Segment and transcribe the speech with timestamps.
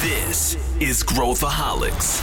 [0.00, 2.20] This is Growthaholics.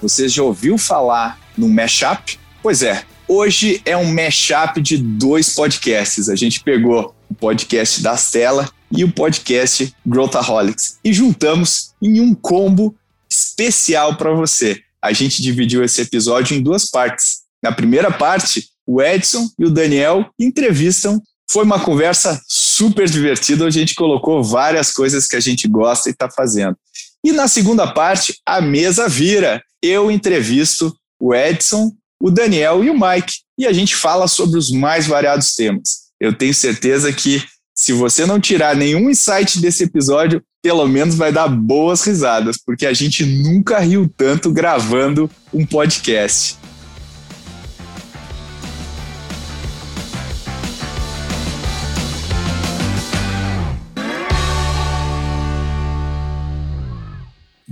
[0.00, 2.38] Você já ouviu falar no mashup?
[2.62, 6.30] Pois é, hoje é um mashup de dois podcasts.
[6.30, 12.34] A gente pegou o podcast da Stella e o podcast Growthaholics e juntamos em um
[12.34, 12.96] combo
[13.28, 14.82] especial para você.
[15.02, 17.40] A gente dividiu esse episódio em duas partes.
[17.62, 21.20] Na primeira parte, o Edson e o Daniel entrevistam.
[21.50, 26.08] Foi uma conversa super divertida, onde a gente colocou várias coisas que a gente gosta
[26.08, 26.76] e está fazendo.
[27.24, 29.62] E na segunda parte, a mesa vira.
[29.82, 33.40] Eu entrevisto o Edson, o Daniel e o Mike.
[33.58, 36.10] E a gente fala sobre os mais variados temas.
[36.20, 37.42] Eu tenho certeza que
[37.74, 42.86] se você não tirar nenhum insight desse episódio, pelo menos vai dar boas risadas, porque
[42.86, 46.59] a gente nunca riu tanto gravando um podcast.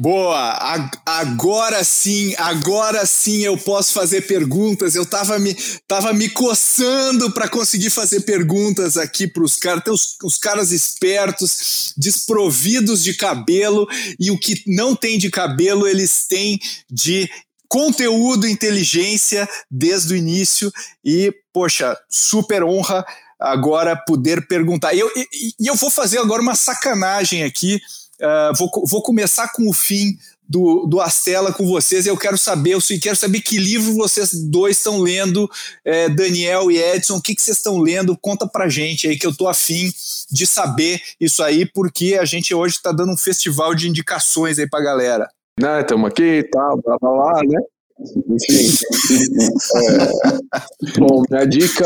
[0.01, 4.95] Boa, agora sim, agora sim eu posso fazer perguntas.
[4.95, 5.57] Eu tava me,
[5.89, 9.83] tava me coçando para conseguir fazer perguntas aqui para os caras.
[9.83, 13.89] Tem os, os caras espertos, desprovidos de cabelo,
[14.21, 17.29] e o que não tem de cabelo, eles têm de
[17.69, 20.73] conteúdo, inteligência desde o início.
[21.05, 23.05] E, poxa, super honra
[23.37, 24.95] agora poder perguntar.
[24.95, 27.81] E eu, e, e eu vou fazer agora uma sacanagem aqui
[28.21, 30.17] Uh, vou, vou começar com o fim
[30.49, 32.07] do, do Astela com vocês.
[32.07, 35.49] Eu quero saber, eu quero saber que livro vocês dois estão lendo,
[35.85, 37.17] é, Daniel e Edson.
[37.17, 38.17] O que, que vocês estão lendo?
[38.17, 39.93] Conta pra gente aí que eu tô afim
[40.31, 44.69] de saber isso aí, porque a gente hoje está dando um festival de indicações aí
[44.69, 45.29] pra galera.
[45.61, 47.61] Né, estamos aqui, tá, blá, blá, blá, né?
[48.01, 48.79] Enfim.
[50.95, 51.85] é, bom, a dica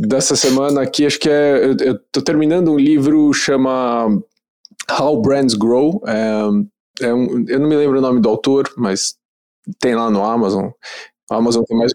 [0.00, 1.64] dessa semana aqui, acho que é.
[1.64, 4.22] Eu, eu tô terminando um livro chama
[4.90, 6.02] How Brands Grow.
[6.06, 9.14] É, é um, eu não me lembro o nome do autor, mas
[9.80, 10.70] tem lá no Amazon.
[11.30, 11.92] A Amazon tem mais.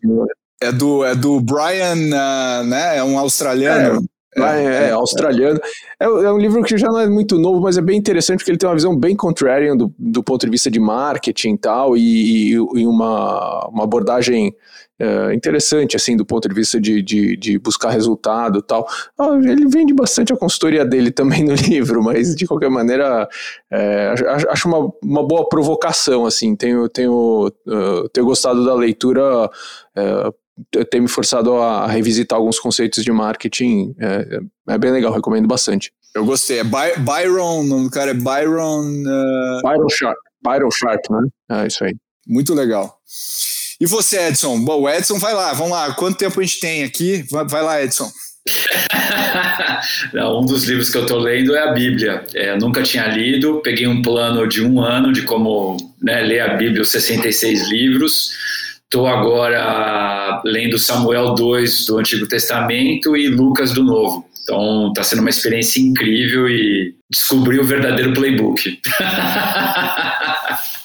[0.62, 2.98] É do, é do Brian, uh, né?
[2.98, 4.04] É um australiano.
[4.36, 5.60] É, é, é, australiano.
[6.00, 8.52] É, é, um livro que já não é muito novo, mas é bem interessante porque
[8.52, 11.98] ele tem uma visão bem contrarian do, do ponto de vista de marketing e tal,
[11.98, 14.54] e, e uma, uma abordagem
[15.00, 18.88] é, interessante, assim, do ponto de vista de, de, de buscar resultado tal.
[19.18, 23.30] Ah, ele vende bastante a consultoria dele também no livro, mas de qualquer maneira
[23.72, 24.14] é,
[24.50, 31.08] acho uma, uma boa provocação, assim, tenho, tenho, uh, tenho gostado da leitura, uh, me
[31.08, 35.92] forçado a revisitar alguns conceitos de marketing, é, é bem legal, recomendo bastante.
[36.16, 38.82] Eu gostei, é By Byron, o cara é Byron...
[38.82, 39.62] Uh...
[39.62, 41.28] Byron Sharp, Byron Sharp, né?
[41.62, 41.96] É isso aí.
[42.28, 43.00] Muito legal.
[43.80, 44.60] E você, Edson?
[44.64, 45.94] Bom, o Edson vai lá, vamos lá.
[45.94, 47.24] Quanto tempo a gente tem aqui?
[47.30, 48.10] Vai, lá, Edson.
[50.14, 52.26] Não, um dos livros que eu estou lendo é a Bíblia.
[52.34, 56.56] É, nunca tinha lido, peguei um plano de um ano de como né, ler a
[56.56, 58.32] Bíblia, os 66 livros.
[58.84, 64.26] Estou agora lendo Samuel 2 do Antigo Testamento e Lucas do Novo.
[64.42, 68.80] Então está sendo uma experiência incrível e descobri o verdadeiro playbook.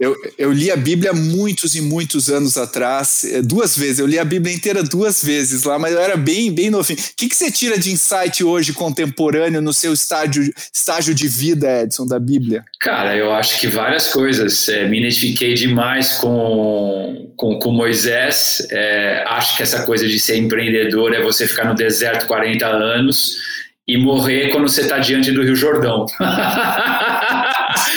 [0.00, 3.98] Eu, eu li a Bíblia muitos e muitos anos atrás, eh, duas vezes.
[3.98, 6.98] Eu li a Bíblia inteira duas vezes lá, mas eu era bem, bem novinho.
[6.98, 11.82] O que, que você tira de insight hoje contemporâneo no seu estágio, estágio de vida,
[11.82, 12.64] Edson, da Bíblia?
[12.80, 14.70] Cara, eu acho que várias coisas.
[14.70, 18.66] É, me identifiquei demais com, com, com Moisés.
[18.70, 23.59] É, acho que essa coisa de ser empreendedor é você ficar no deserto 40 anos
[23.86, 26.06] e morrer quando você está diante do Rio Jordão.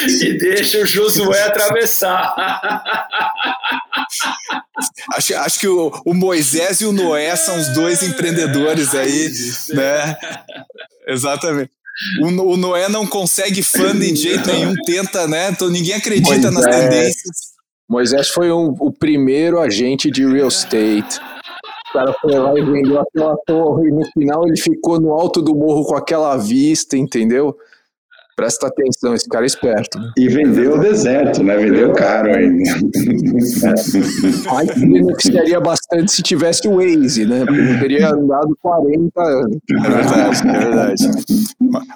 [0.08, 2.34] e deixa o Josué atravessar.
[5.14, 9.30] acho, acho que o, o, Moisés e o Noé são os dois empreendedores aí,
[9.70, 10.16] né?
[11.06, 11.70] Exatamente.
[12.20, 15.50] O, o, Noé não consegue funding de jeito nenhum, tenta, né?
[15.50, 17.36] Então, ninguém acredita Moisés, nas tendências.
[17.88, 21.20] Moisés foi um, o primeiro agente de real estate.
[21.94, 25.40] O cara foi lá e vendeu aquela torre e no final ele ficou no alto
[25.40, 27.56] do morro com aquela vista, entendeu?
[28.34, 29.96] Presta atenção, esse cara é esperto.
[30.18, 31.56] E vendeu o deserto, né?
[31.56, 32.68] Vendeu caro ainda.
[34.50, 37.44] Aí beneficiaria bastante se tivesse o Waze, né?
[37.46, 39.56] Porque teria andado 40 anos.
[39.70, 41.04] É verdade, é verdade.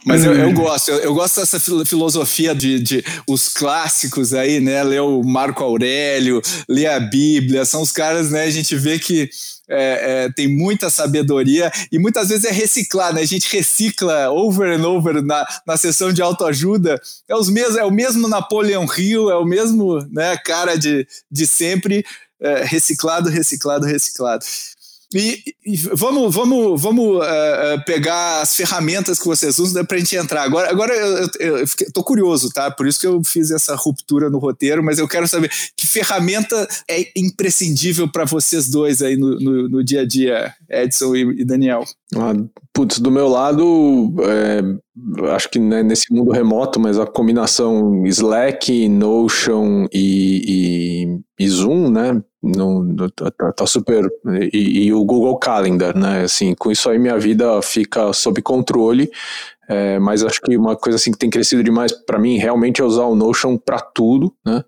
[0.07, 4.81] Mas eu, eu gosto, eu, eu, gosto dessa filosofia de, de os clássicos aí, né?
[4.85, 8.45] Ler o Marco Aurélio, ler a Bíblia, são os caras, né?
[8.45, 9.29] A gente vê que
[9.69, 13.21] é, é, tem muita sabedoria e muitas vezes é reciclar, né?
[13.21, 17.01] A gente recicla over and over na, na sessão de autoajuda.
[17.29, 21.47] É, os mesmos, é o mesmo Napoleão Hill, é o mesmo né, cara de, de
[21.47, 22.05] sempre.
[22.41, 24.45] é, reciclado, reciclado, reciclado.
[25.15, 30.15] E, e, vamos, vamos, vamos uh, pegar as ferramentas que vocês usam para a gente
[30.17, 30.43] entrar.
[30.43, 30.93] Agora, agora
[31.41, 32.71] eu estou curioso, tá?
[32.71, 36.69] Por isso que eu fiz essa ruptura no roteiro, mas eu quero saber que ferramenta
[36.89, 41.45] é imprescindível para vocês dois aí no, no, no, dia a dia, Edson e, e
[41.45, 41.85] Daniel.
[42.15, 42.35] Ah,
[42.75, 44.61] putz, do meu lado, é,
[45.35, 51.09] acho que né, nesse mundo remoto, mas a combinação Slack, Notion e,
[51.39, 52.23] e, e Zoom, né?
[52.41, 54.09] No, tá, tá, super.
[54.53, 56.23] E, e, o Google Calendar, né?
[56.23, 59.11] Assim, com isso aí minha vida fica sob controle.
[59.69, 62.85] É, mas acho que uma coisa assim que tem crescido demais para mim realmente é
[62.85, 64.65] usar o Notion para tudo, né?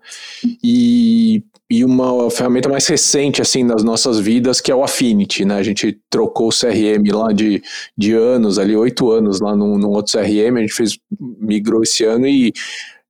[0.63, 5.55] E, e uma ferramenta mais recente assim nas nossas vidas que é o Affinity, né?
[5.55, 7.63] A gente trocou o CRM lá de,
[7.97, 10.99] de anos, ali oito anos lá num, num outro CRM, a gente fez
[11.39, 12.53] migrou esse ano e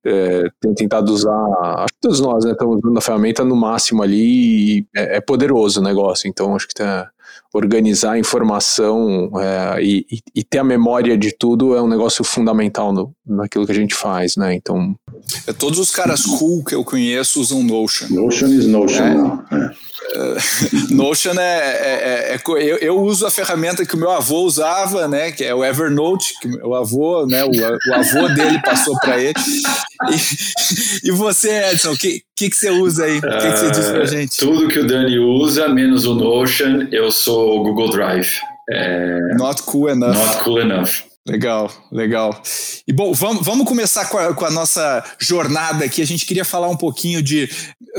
[0.04, 1.46] é, tem tentado usar,
[1.78, 5.20] acho que todos nós né, estamos usando a ferramenta no máximo ali e é, é
[5.20, 7.10] poderoso o negócio, então acho que tá,
[7.54, 12.92] organizar a informação é, e, e, ter a memória de tudo é um negócio fundamental
[12.92, 14.96] no, naquilo que a gente faz, né, então...
[15.46, 18.08] É, todos os caras cool que eu conheço usam Notion.
[18.10, 19.14] Notion is Notion, é.
[19.14, 19.44] não.
[19.50, 19.92] É.
[20.90, 25.08] Notion é, é, é, é eu, eu, uso a ferramenta que o meu avô usava,
[25.08, 29.18] né, que é o Evernote, que o avô, né, o, o avô dele passou para
[29.18, 29.34] ele.
[30.10, 33.18] E, e, você, Edson, o que, que, que você usa aí?
[33.18, 34.38] O que, que você diz pra ah, gente?
[34.38, 38.38] Tudo que o Dani usa, menos o Notion, eu sou o Google Drive.
[38.70, 40.14] É, not cool enough.
[40.14, 41.11] Not cool enough.
[41.26, 42.42] Legal, legal.
[42.86, 46.02] E bom, vamos, vamos começar com a, com a, nossa jornada aqui.
[46.02, 47.48] A gente queria falar um pouquinho de,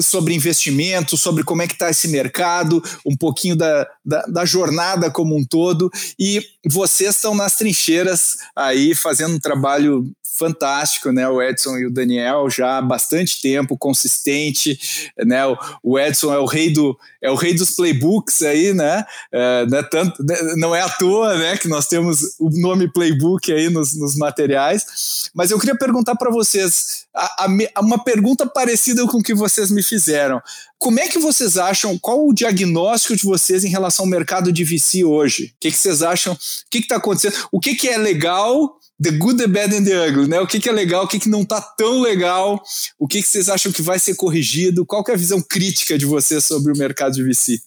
[0.01, 5.11] sobre investimento, sobre como é que está esse mercado, um pouquinho da, da, da, jornada
[5.11, 5.91] como um todo.
[6.17, 11.27] E vocês estão nas trincheiras aí fazendo um trabalho fantástico, né?
[11.29, 15.41] O Edson e o Daniel já há bastante tempo, consistente, né?
[15.83, 19.05] O, Edson é o rei do é o rei dos playbooks aí, né?
[19.31, 20.35] É, não, é tanto, né?
[20.57, 21.55] não é à toa, né?
[21.57, 25.29] Que nós temos o nome playbook aí nos, nos materiais.
[25.33, 29.69] Mas eu queria perguntar para vocês a, a, uma pergunta parecida com o que vocês
[29.69, 30.41] me fizeram.
[30.79, 31.97] Como é que vocês acham?
[31.97, 35.53] Qual o diagnóstico de vocês em relação ao mercado de VC hoje?
[35.55, 36.33] O que, que vocês acham?
[36.33, 36.37] O
[36.69, 37.35] que está acontecendo?
[37.51, 38.77] O que, que é legal?
[39.01, 40.39] The Good, The Bad and The Ugly, né?
[40.39, 42.61] O que, que é legal, o que, que não tá tão legal,
[42.97, 46.05] o que, que vocês acham que vai ser corrigido, qual é a visão crítica de
[46.05, 47.59] vocês sobre o mercado de VC?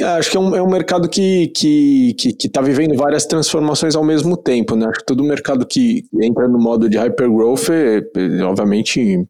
[0.00, 2.96] É, acho que é um, é um mercado que está que, que, que tá vivendo
[2.96, 4.86] várias transformações ao mesmo tempo, né?
[4.86, 9.26] Acho que todo mercado que entra no modo de hypergrowth, é, é, obviamente,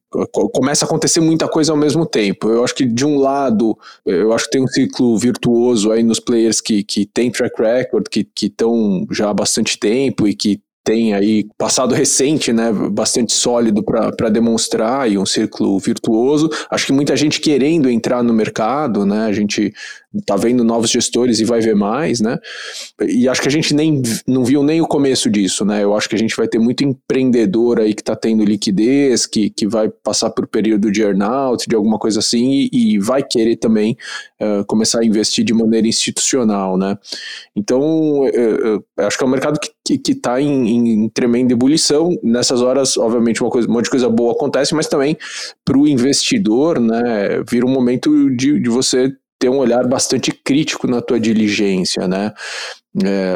[0.52, 2.50] começa a acontecer muita coisa ao mesmo tempo.
[2.50, 6.20] Eu acho que, de um lado, eu acho que tem um ciclo virtuoso aí nos
[6.20, 11.12] players que, que tem track record, que estão já há bastante tempo e que tem
[11.12, 16.48] aí passado recente, né, bastante sólido para demonstrar e um círculo virtuoso.
[16.70, 19.74] Acho que muita gente querendo entrar no mercado, né, a gente
[20.24, 22.38] tá vendo novos gestores e vai ver mais, né?
[23.06, 25.84] E acho que a gente nem não viu nem o começo disso, né?
[25.84, 29.50] Eu acho que a gente vai ter muito empreendedor aí que está tendo liquidez, que,
[29.50, 33.56] que vai passar por período de earnout, de alguma coisa assim, e, e vai querer
[33.56, 33.96] também
[34.40, 36.96] uh, começar a investir de maneira institucional, né?
[37.54, 42.18] Então, uh, uh, acho que é um mercado que que está em, em, tremenda ebulição.
[42.22, 45.16] Nessas horas, obviamente, uma coisa, um monte de coisa boa acontece, mas também
[45.64, 50.88] para o investidor, né, vira um momento de, de você ter um olhar bastante crítico
[50.88, 52.32] na tua diligência, né?
[53.04, 53.34] É,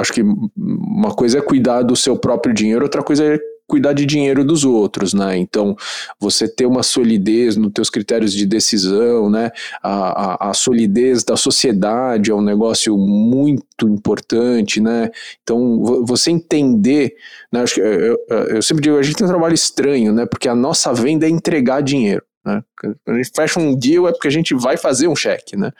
[0.00, 0.22] acho que
[0.56, 4.64] uma coisa é cuidar do seu próprio dinheiro, outra coisa é cuidar de dinheiro dos
[4.64, 5.36] outros, né?
[5.36, 5.74] Então,
[6.18, 9.50] você ter uma solidez nos teus critérios de decisão, né?
[9.82, 15.10] A, a, a, solidez da sociedade é um negócio muito importante, né?
[15.42, 17.14] Então, você entender,
[17.52, 17.62] né?
[17.62, 20.26] Acho que eu, eu sempre digo, a gente tem um trabalho estranho, né?
[20.26, 22.22] Porque a nossa venda é entregar dinheiro.
[22.44, 22.62] Né?
[22.78, 25.72] Quando a gente fecha um deal é porque a gente vai fazer um cheque, né?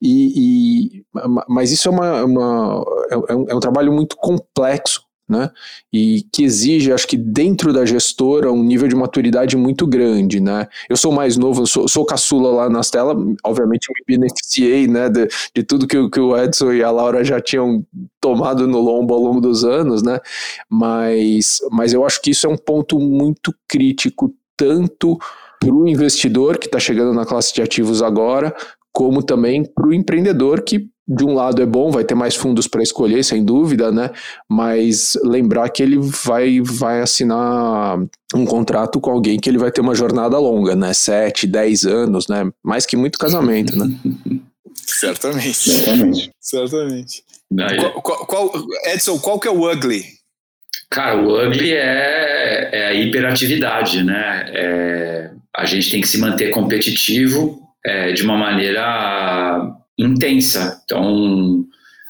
[0.00, 1.04] E, e
[1.48, 5.50] mas isso é, uma, uma é, um, é um trabalho muito complexo né?
[5.92, 10.66] E que exige, acho que dentro da gestora, um nível de maturidade muito grande, né?
[10.88, 15.28] Eu sou mais novo, sou, sou caçula lá nas telas, obviamente me beneficiei, né, de,
[15.54, 17.84] de tudo que, que o Edson e a Laura já tinham
[18.20, 20.20] tomado no lombo ao longo dos anos, né?
[20.68, 25.18] Mas, mas eu acho que isso é um ponto muito crítico, tanto
[25.58, 28.54] para o investidor que está chegando na classe de ativos agora,
[28.94, 32.66] como também para o empreendedor que de um lado é bom, vai ter mais fundos
[32.66, 34.10] para escolher, sem dúvida, né?
[34.48, 37.98] Mas lembrar que ele vai, vai assinar
[38.34, 40.94] um contrato com alguém que ele vai ter uma jornada longa, né?
[40.94, 42.50] Sete, dez anos, né?
[42.62, 43.94] Mais que muito casamento, né?
[44.74, 45.54] Certamente.
[45.54, 46.30] Certamente.
[46.40, 47.24] Certamente.
[47.78, 48.52] Qual, qual, qual,
[48.86, 50.04] Edson, qual que é o ugly?
[50.90, 54.46] Cara, o ugly é, é a hiperatividade, né?
[54.48, 60.80] É, a gente tem que se manter competitivo é, de uma maneira intensa.
[60.84, 61.64] Então,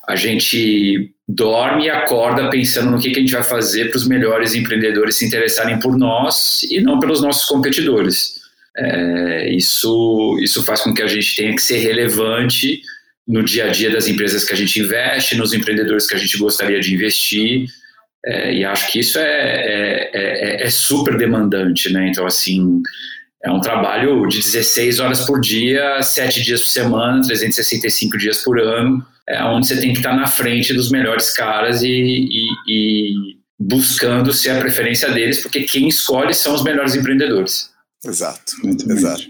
[0.08, 4.06] a gente dorme e acorda pensando no que, que a gente vai fazer para os
[4.06, 8.42] melhores empreendedores se interessarem por nós e não pelos nossos competidores.
[8.76, 12.82] É, isso, isso faz com que a gente tenha que ser relevante
[13.26, 16.36] no dia a dia das empresas que a gente investe, nos empreendedores que a gente
[16.36, 17.66] gostaria de investir.
[18.26, 22.08] É, e acho que isso é, é, é, é super demandante, né?
[22.08, 22.82] Então, assim,
[23.44, 28.58] é um trabalho de 16 horas por dia, 7 dias por semana, 365 dias por
[28.58, 33.14] ano, é onde você tem que estar na frente dos melhores caras e, e, e
[33.58, 37.70] buscando ser a preferência deles, porque quem escolhe são os melhores empreendedores.
[38.04, 39.22] Exato, Muito exato.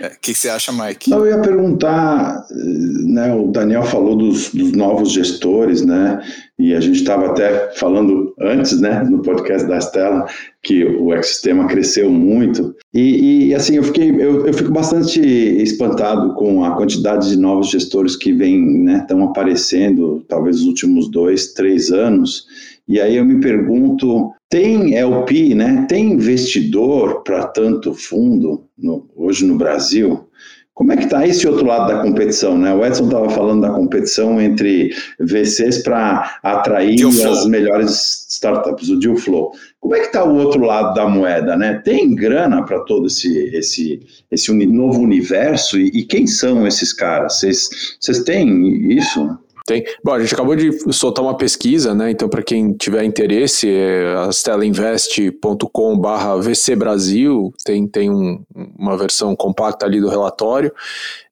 [0.00, 1.10] O é, que, você acha, Mike?
[1.10, 6.20] Não, eu ia perguntar, né, o Daniel falou dos, dos novos gestores, né,
[6.58, 10.26] e a gente estava até falando antes, né, no podcast da Estela,
[10.62, 16.34] que o ecossistema cresceu muito, e, e assim, eu, fiquei, eu, eu, fico bastante espantado
[16.34, 21.52] com a quantidade de novos gestores que vem, né, estão aparecendo, talvez nos últimos dois,
[21.52, 22.46] três anos,
[22.86, 25.86] e aí eu me pergunto, tem LP, né?
[25.88, 30.28] Tem investidor para tanto fundo no, hoje no Brasil?
[30.74, 32.74] Como é que está esse outro lado da competição, né?
[32.74, 39.16] O Edson estava falando da competição entre VCs para atrair as melhores startups, o deal
[39.16, 39.52] flow.
[39.78, 41.80] Como é que está o outro lado da moeda, né?
[41.84, 44.00] Tem grana para todo esse, esse,
[44.30, 45.78] esse novo universo?
[45.78, 47.40] E, e quem são esses caras?
[47.40, 49.38] Vocês têm isso?
[49.66, 49.82] Tem.
[50.04, 52.10] Bom, a gente acabou de soltar uma pesquisa, né?
[52.10, 58.44] Então, para quem tiver interesse, é astelainvest.com.br VC Brasil, tem, tem um,
[58.78, 60.70] uma versão compacta ali do relatório.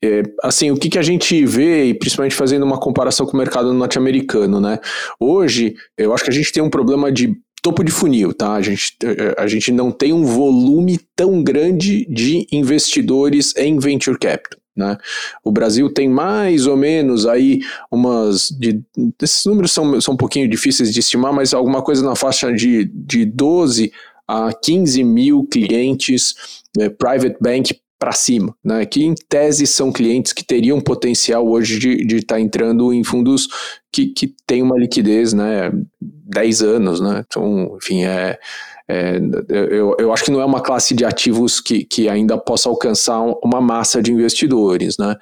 [0.02, 3.38] É, assim, o que, que a gente vê, e principalmente fazendo uma comparação com o
[3.38, 4.78] mercado norte-americano, né?
[5.20, 8.54] Hoje, eu acho que a gente tem um problema de topo de funil, tá?
[8.54, 8.96] A gente,
[9.36, 14.61] a gente não tem um volume tão grande de investidores em venture capital.
[14.76, 14.96] Né?
[15.44, 17.60] O Brasil tem mais ou menos aí
[17.90, 18.50] umas.
[18.50, 18.80] De,
[19.20, 22.84] esses números são, são um pouquinho difíceis de estimar, mas alguma coisa na faixa de,
[22.84, 23.92] de 12
[24.26, 26.34] a 15 mil clientes
[26.78, 28.84] é, private bank para cima, né?
[28.84, 33.46] que em tese são clientes que teriam potencial hoje de estar tá entrando em fundos
[33.92, 37.00] que, que têm uma liquidez né, 10 anos.
[37.00, 37.24] Né?
[37.24, 38.40] Então, enfim, é
[38.88, 42.68] é, eu, eu acho que não é uma classe de ativos que, que ainda possa
[42.68, 44.96] alcançar uma massa de investidores.
[44.98, 45.16] Né?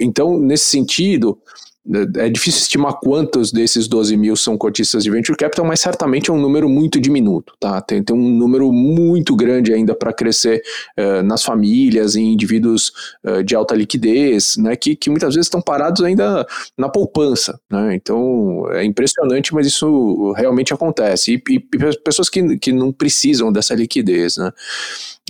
[0.00, 1.38] Então, nesse sentido,
[2.16, 6.32] é difícil estimar quantos desses 12 mil são cotistas de venture capital, mas certamente é
[6.32, 7.80] um número muito diminuto, tá?
[7.80, 10.62] Tem, tem um número muito grande ainda para crescer
[10.98, 12.92] uh, nas famílias, em indivíduos
[13.24, 14.74] uh, de alta liquidez, né?
[14.74, 16.44] Que, que muitas vezes estão parados ainda
[16.76, 17.94] na poupança, né?
[17.94, 21.34] Então é impressionante, mas isso realmente acontece.
[21.34, 24.50] E, e, e pessoas que, que não precisam dessa liquidez, né?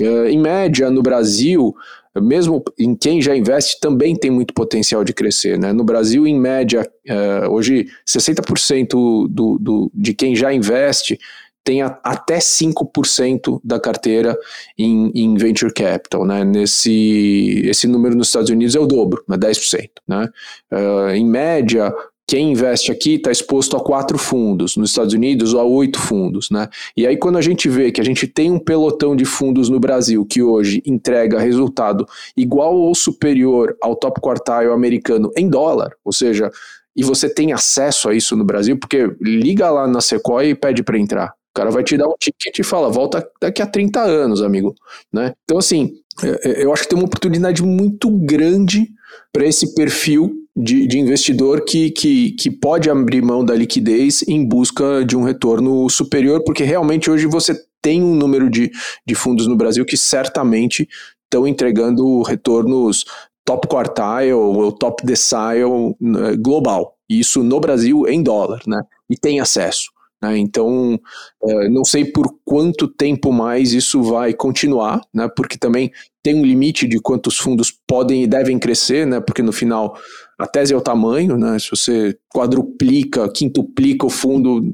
[0.01, 1.75] Uh, em média, no Brasil,
[2.21, 5.59] mesmo em quem já investe, também tem muito potencial de crescer.
[5.59, 5.73] Né?
[5.73, 11.19] No Brasil, em média, uh, hoje 60% do, do, de quem já investe
[11.67, 14.39] tem a, até 5% da carteira
[14.79, 16.25] em, em, venture capital.
[16.25, 16.45] Né?
[16.45, 19.91] Nesse, esse número nos Estados Unidos é o dobro, é 10%.
[20.07, 20.29] Né?
[20.73, 21.93] Uh, em média,
[22.27, 26.51] quem investe aqui está exposto a quatro fundos, nos Estados Unidos ou a oito fundos,
[26.51, 26.69] né?
[26.97, 29.79] E aí quando a gente vê que a gente tem um pelotão de fundos no
[29.79, 32.07] Brasil que hoje entrega resultado
[32.37, 36.51] igual ou superior ao top quartile americano em dólar, ou seja,
[36.97, 40.83] e você tem acesso a isso no Brasil, porque liga lá na Sequoia e pede
[40.83, 41.29] para entrar.
[41.29, 44.75] O cara vai te dar um ticket e fala, volta daqui a 30 anos, amigo,
[45.13, 45.33] né?
[45.45, 45.93] Então assim,
[46.23, 48.89] é, é, eu acho que tem uma oportunidade muito grande
[49.33, 54.45] para esse perfil de, de, investidor que, que, que pode abrir mão da liquidez em
[54.47, 58.71] busca de um retorno superior, porque realmente hoje você tem um número de,
[59.07, 60.89] de fundos no Brasil que certamente
[61.25, 63.05] estão entregando retornos
[63.45, 66.97] top quartile ou top decile né, global.
[67.09, 68.81] Isso no Brasil em dólar, né?
[69.09, 69.91] E tem acesso.
[70.21, 70.39] Né?
[70.39, 70.99] Então,
[71.43, 75.29] é, não sei por quanto tempo mais isso vai continuar, né?
[75.37, 79.21] porque também tem um limite de quantos fundos podem e devem crescer, né?
[79.21, 79.97] porque no final
[80.39, 81.59] a tese é o tamanho, né?
[81.59, 84.73] se você quadruplica, quintuplica o fundo,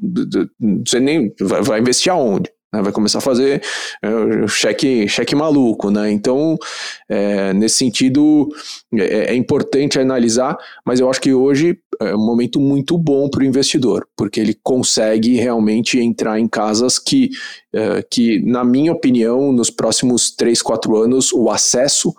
[0.86, 2.50] você nem vai, vai investir aonde?
[2.74, 3.62] Né, vai começar a fazer
[4.02, 6.10] é, cheque, cheque maluco, né?
[6.10, 6.56] Então,
[7.06, 8.48] é, nesse sentido,
[8.94, 13.42] é, é, importante analisar, mas eu acho que hoje é um momento muito bom para
[13.42, 17.28] o investidor, porque ele consegue realmente entrar em casas que,
[17.74, 22.14] é, que, na minha opinião, nos próximos 3, 4 anos, o acesso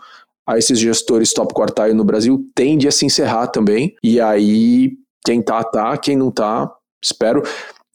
[0.48, 4.92] a esses gestores top quartile no Brasil tende a se encerrar também, e aí
[5.26, 6.70] quem tá, tá, quem não tá,
[7.04, 7.44] espero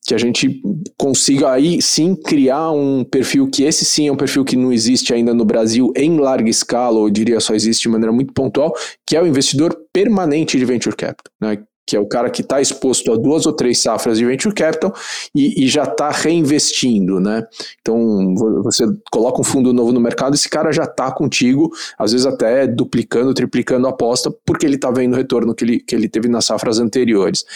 [0.07, 0.63] que a gente
[0.97, 5.13] consiga aí sim criar um perfil que esse sim é um perfil que não existe
[5.13, 8.73] ainda no Brasil em larga escala, ou eu diria só existe de maneira muito pontual,
[9.07, 11.63] que é o investidor permanente de venture capital, né?
[11.89, 14.95] Que é o cara que está exposto a duas ou três safras de venture capital
[15.35, 17.47] e, e já está reinvestindo, né?
[17.81, 22.27] Então você coloca um fundo novo no mercado, esse cara já está contigo, às vezes
[22.27, 26.11] até duplicando, triplicando a aposta, porque ele está vendo o retorno que ele, que ele
[26.11, 27.47] teve nas safras anteriores.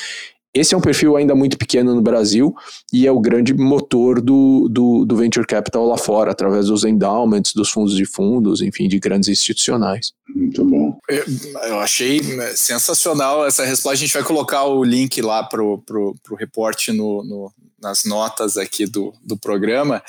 [0.54, 2.54] Esse é um perfil ainda muito pequeno no Brasil
[2.92, 7.54] e é o grande motor do, do, do, venture capital lá fora, através dos endowments,
[7.54, 10.12] dos fundos de fundos, enfim, de grandes institucionais.
[10.34, 10.98] Muito bom.
[11.08, 11.24] Eu,
[11.68, 12.20] eu achei
[12.54, 13.92] sensacional essa resposta.
[13.92, 18.84] A gente vai colocar o link lá para o reporte no, no, nas notas aqui
[18.84, 20.02] do, do programa.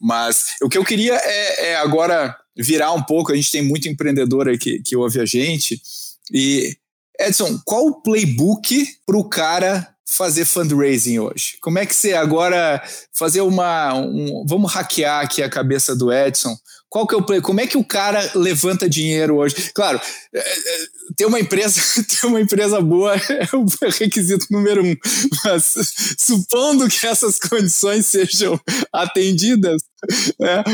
[0.00, 3.32] Mas o que eu queria é, é agora virar um pouco.
[3.32, 5.80] A gente tem muito empreendedor aqui que ouve a gente.
[6.32, 6.74] E
[7.20, 11.58] Edson, qual o playbook para o cara fazer fundraising hoje?
[11.60, 13.94] Como é que você agora fazer uma.
[13.94, 16.56] Um, vamos hackear aqui a cabeça do Edson.
[16.88, 17.40] Qual que é o play?
[17.40, 19.70] Como é que o cara levanta dinheiro hoje?
[19.72, 20.00] Claro,
[20.34, 20.86] é, é,
[21.16, 24.96] ter uma empresa, ter uma empresa boa é o requisito número um.
[25.44, 25.72] Mas
[26.18, 28.60] supondo que essas condições sejam
[28.92, 29.80] atendidas,
[30.42, 30.64] é,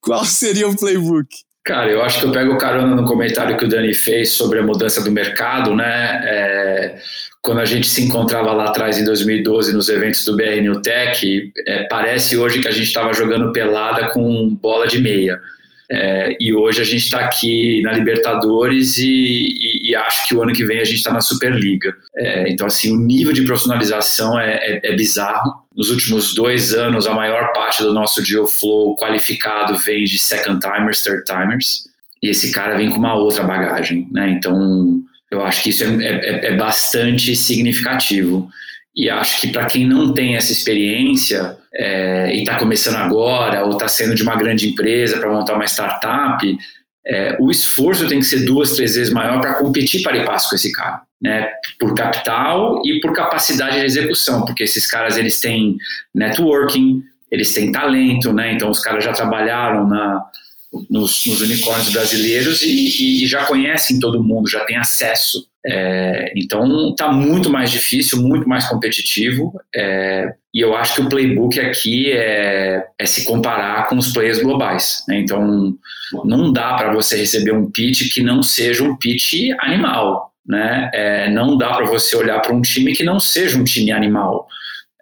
[0.00, 1.28] qual seria o playbook?
[1.64, 4.62] Cara, eu acho que eu pego carona no comentário que o Dani fez sobre a
[4.62, 6.20] mudança do mercado, né?
[6.24, 6.96] É,
[7.40, 11.84] quando a gente se encontrava lá atrás em 2012 nos eventos do BR Tech, é,
[11.84, 15.40] parece hoje que a gente estava jogando pelada com bola de meia.
[15.94, 20.42] É, e hoje a gente está aqui na Libertadores e, e, e, acho que o
[20.42, 21.94] ano que vem a gente está na Superliga.
[22.16, 25.52] É, então, assim, o nível de profissionalização é, é, é, bizarro.
[25.76, 30.60] Nos últimos dois anos, a maior parte do nosso deal flow qualificado vem de second
[30.60, 31.86] timers, third timers.
[32.22, 34.30] E esse cara vem com uma outra bagagem, né?
[34.30, 34.98] Então,
[35.30, 38.48] eu acho que isso é, é, é bastante significativo.
[38.96, 43.72] E acho que para quem não tem essa experiência é, e está começando agora, ou
[43.72, 46.58] está sendo de uma grande empresa para montar uma startup,
[47.04, 50.50] é, o esforço tem que ser duas, três vezes maior para competir para ir passo
[50.50, 51.48] com esse cara, né?
[51.78, 55.76] Por capital e por capacidade de execução, porque esses caras eles têm
[56.14, 58.52] networking, eles têm talento, né?
[58.52, 60.22] Então os caras já trabalharam na,
[60.88, 65.46] nos, nos unicórnios brasileiros e, e, já conhecem todo mundo, já têm acesso.
[65.64, 69.52] É, então está muito mais difícil, muito mais competitivo.
[69.74, 74.42] É, e eu acho que o playbook aqui é, é se comparar com os players
[74.42, 75.04] globais.
[75.08, 75.20] Né?
[75.20, 75.74] Então
[76.24, 80.32] não dá para você receber um pitch que não seja um pitch animal.
[80.46, 80.90] Né?
[80.92, 84.48] É, não dá para você olhar para um time que não seja um time animal.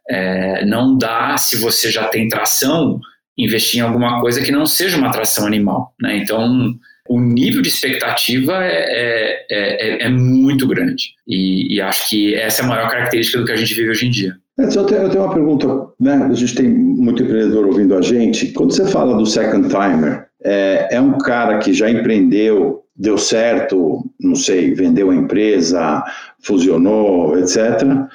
[0.09, 3.01] É, não dá, se você já tem tração,
[3.39, 5.95] investir em alguma coisa que não seja uma atração animal.
[6.01, 6.19] Né?
[6.19, 6.75] Então,
[7.11, 11.09] o nível de expectativa é, é, é, é muito grande.
[11.27, 14.07] E, e, acho que essa é a maior característica do que a gente vive hoje
[14.07, 14.37] em dia.
[14.57, 15.67] É, eu tenho, eu tenho uma pergunta,
[15.99, 16.29] né?
[16.31, 18.53] A gente tem muito empreendedor ouvindo a gente.
[18.53, 24.09] Quando você fala do second timer, é, é um cara que já empreendeu, deu certo,
[24.21, 26.05] não sei, vendeu a empresa,
[26.41, 27.59] fusionou, etc.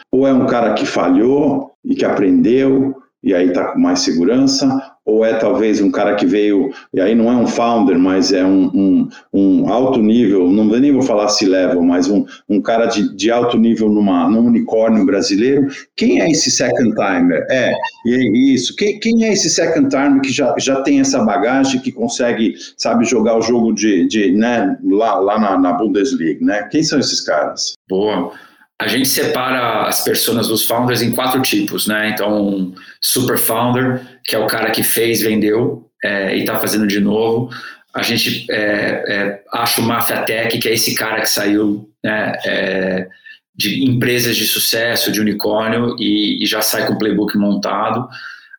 [0.10, 4.95] Ou é um cara que falhou e que aprendeu e aí está com mais segurança,
[5.06, 8.44] ou é talvez um cara que veio, e aí não é um founder, mas é
[8.44, 12.88] um, um, um alto nível, não nem vou falar se level, mas um, um cara
[12.88, 15.68] de, de alto nível numa, num unicórnio brasileiro.
[15.96, 17.46] Quem é esse second timer?
[17.52, 17.72] É,
[18.06, 18.76] e é isso.
[18.76, 23.06] Quem, quem é esse second timer que já, já tem essa bagagem, que consegue, sabe,
[23.06, 26.64] jogar o jogo de, de né, lá, lá na, na Bundesliga, né?
[26.72, 27.76] Quem são esses caras?
[27.88, 28.32] Boa.
[28.78, 32.10] A gente separa as pessoas dos founders em quatro tipos, né?
[32.10, 37.00] Então, super founder, que é o cara que fez, vendeu é, e está fazendo de
[37.00, 37.50] novo.
[37.94, 42.34] A gente é, é, acha o Mafia Tech, que é esse cara que saiu né,
[42.46, 43.08] é,
[43.56, 48.08] de empresas de sucesso, de unicórnio, e, e já sai com o playbook montado.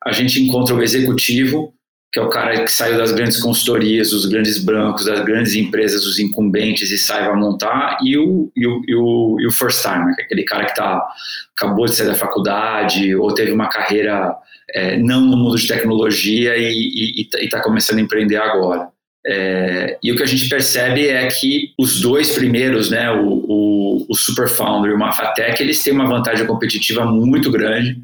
[0.05, 1.75] A gente encontra o executivo,
[2.13, 6.07] que é o cara que saiu das grandes consultorias, dos grandes brancos, das grandes empresas,
[6.07, 9.83] os incumbentes e sai para montar, e o, e o, e o, e o first
[9.83, 11.07] timer, é aquele cara que tá,
[11.55, 14.35] acabou de sair da faculdade ou teve uma carreira
[14.75, 18.89] é, não no mundo de tecnologia e está começando a empreender agora.
[19.29, 24.07] É, e o que a gente percebe é que os dois primeiros, né, o, o,
[24.09, 27.97] o Super Founder e o Mafatec, eles têm uma vantagem competitiva muito grande,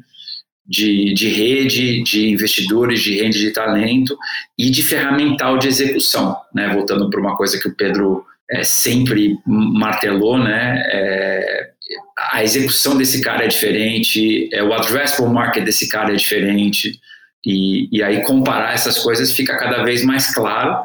[0.65, 4.17] de, de rede, de investidores, de rede de talento
[4.57, 6.69] e de ferramental de execução, né?
[6.73, 10.81] Voltando para uma coisa que o Pedro é, sempre martelou, né?
[10.87, 11.72] É,
[12.17, 16.99] a execução desse cara é diferente, é, o addressable market desse cara é diferente
[17.45, 20.83] e, e aí comparar essas coisas fica cada vez mais claro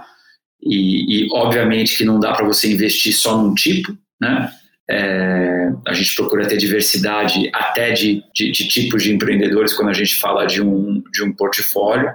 [0.63, 4.51] e, e obviamente que não dá para você investir só num tipo, né?
[4.91, 9.93] É, a gente procura ter diversidade até de, de, de, tipos de empreendedores quando a
[9.93, 12.11] gente fala de um, de um portfólio,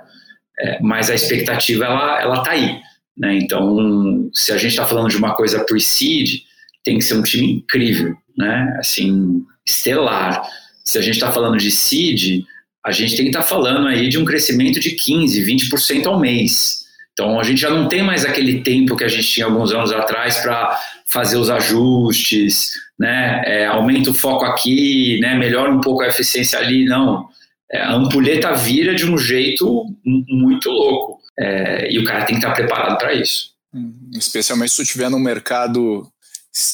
[0.59, 2.79] é, mas a expectativa ela ela está aí.
[3.15, 3.35] Né?
[3.35, 6.41] Então, se a gente está falando de uma coisa pre-seed,
[6.83, 8.75] tem que ser um time incrível, né?
[8.79, 10.41] assim, estelar.
[10.83, 12.43] Se a gente está falando de seed,
[12.85, 16.19] a gente tem que estar tá falando aí de um crescimento de 15, 20% ao
[16.19, 16.83] mês.
[17.13, 19.91] Então a gente já não tem mais aquele tempo que a gente tinha alguns anos
[19.91, 23.43] atrás para fazer os ajustes, né?
[23.45, 25.35] É, aumenta o foco aqui, né?
[25.35, 27.27] Melhora um pouco a eficiência ali, não.
[27.71, 32.43] É, a ampulheta vira de um jeito muito louco é, e o cara tem que
[32.43, 33.51] estar preparado para isso.
[33.73, 36.07] Hum, especialmente se tu estiver num mercado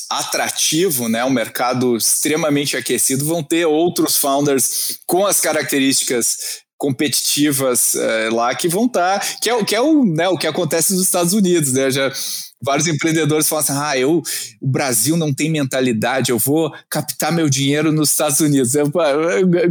[0.09, 8.29] atrativo, né, um mercado extremamente aquecido, vão ter outros founders com as características competitivas é,
[8.29, 11.03] lá que vão estar, tá, que é, que é o, né, o que acontece nos
[11.03, 11.91] Estados Unidos, né?
[11.91, 12.11] Já
[12.61, 14.21] vários empreendedores falam assim: ah, eu,
[14.61, 18.75] o Brasil não tem mentalidade, eu vou captar meu dinheiro nos Stados Unidos.
[18.75, 18.91] Eu,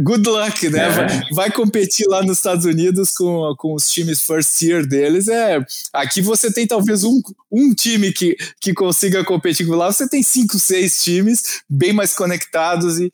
[0.01, 0.79] good luck, né?
[0.79, 0.89] É.
[0.89, 5.27] Vai, vai, competir lá nos Estados Unidos com, com os times first year deles.
[5.27, 5.59] É,
[5.93, 7.21] aqui você tem talvez um,
[7.51, 12.13] um time que, que consiga competir com lá, você tem cinco, seis times bem mais
[12.13, 13.11] conectados e.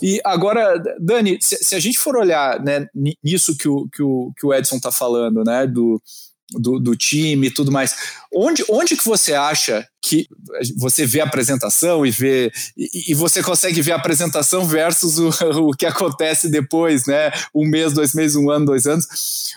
[0.00, 2.86] E agora, Dani, se, se a gente for olhar né,
[3.22, 6.00] nisso que o, que o, que o Edson está falando, né, do,
[6.52, 7.94] do, do time e tudo mais.
[8.32, 10.26] Onde, onde que você acha que
[10.76, 15.30] você vê a apresentação e vê e, e você consegue ver a apresentação versus o,
[15.68, 17.32] o que acontece depois, né?
[17.54, 19.06] Um mês, dois meses, um ano, dois anos.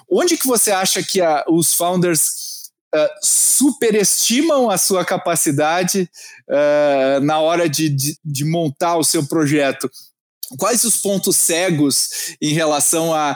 [0.10, 2.56] Onde que você acha que a, os founders
[2.96, 6.10] Uh, superestimam a sua capacidade
[6.50, 9.92] uh, na hora de, de, de, montar o seu projeto
[10.58, 13.36] quais os pontos cegos em relação a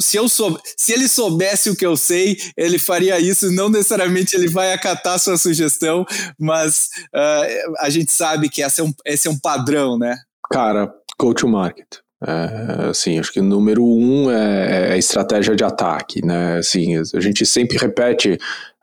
[0.00, 4.36] se eu sou se ele soubesse o que eu sei ele faria isso não necessariamente
[4.36, 6.06] ele vai acatar sua sugestão
[6.38, 10.16] mas uh, a gente sabe que esse é um, esse é um padrão né
[10.50, 15.54] cara go to market é, assim, acho que o número um é, é a estratégia
[15.54, 16.58] de ataque, né?
[16.58, 18.36] Assim, a gente sempre repete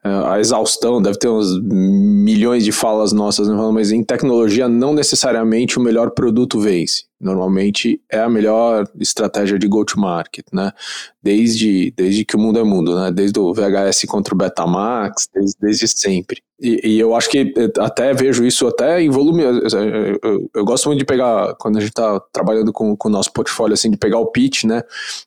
[0.04, 3.56] é, a exaustão, deve ter uns milhões de falas nossas, né?
[3.74, 7.06] mas em tecnologia não necessariamente o melhor produto vence.
[7.25, 10.71] Normalmente é a melhor estratégia de go-to-market, né?
[11.23, 13.11] Desde, desde que o mundo é mundo, né?
[13.11, 16.41] Desde o VHS contra o Betamax, desde, desde sempre.
[16.61, 19.43] E, e, eu acho que eh, até vejo isso até em volume.
[19.43, 19.67] Eu,
[20.23, 23.73] eu, eu gosto muito de pegar, quando a gente está trabalhando com, o nosso portfólio,
[23.73, 24.81] assim, de pegar o pitch, né?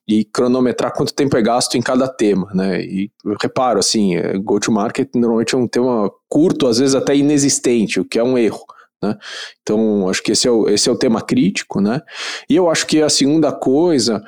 [0.06, 2.80] E cronometrar quanto tempo é gasto em cada tema, né?
[2.80, 8.00] E eu reparo, assim, eh, go-to-market normalmente é um tema curto, às vezes até inexistente,
[8.00, 8.64] o que é um erro.
[9.02, 9.16] Né?
[9.62, 12.00] Então, acho que esse é, o, esse é o tema crítico, né?
[12.48, 14.22] E eu acho que a segunda coisa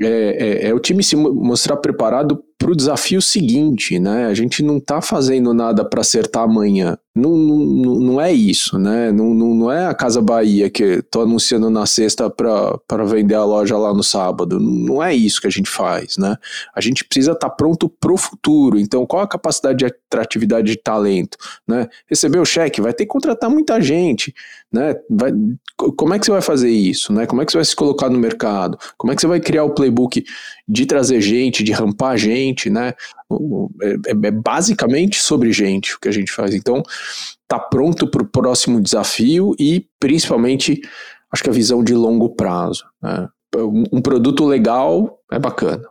[0.00, 4.26] é, é, é o time se mostrar preparado para o desafio seguinte, né?
[4.26, 6.96] A gente não está fazendo nada para acertar amanhã.
[7.14, 9.12] Não, não, não é isso, né?
[9.12, 13.44] Não, não, não é a Casa Bahia que estou anunciando na sexta para vender a
[13.44, 14.58] loja lá no sábado.
[14.58, 16.36] Não é isso que a gente faz, né?
[16.74, 18.78] A gente precisa estar tá pronto para o futuro.
[18.78, 21.36] Então, qual a capacidade de atratividade de talento,
[21.68, 21.88] né?
[22.08, 24.34] Receber o cheque, vai ter que contratar muita gente,
[24.72, 24.96] né?
[25.08, 25.32] Vai,
[25.96, 27.26] como é que você vai fazer isso, né?
[27.26, 28.76] Como é que você vai se colocar no mercado?
[28.96, 30.24] Como é que você vai criar o playbook
[30.66, 32.94] de trazer gente, de rampar gente, né?
[33.82, 36.54] É, é, é basicamente sobre gente o que a gente faz.
[36.54, 36.82] Então,
[37.46, 40.80] tá pronto para o próximo desafio e, principalmente,
[41.30, 42.84] acho que a visão de longo prazo.
[43.02, 43.28] Né?
[43.92, 45.84] Um produto legal é bacana,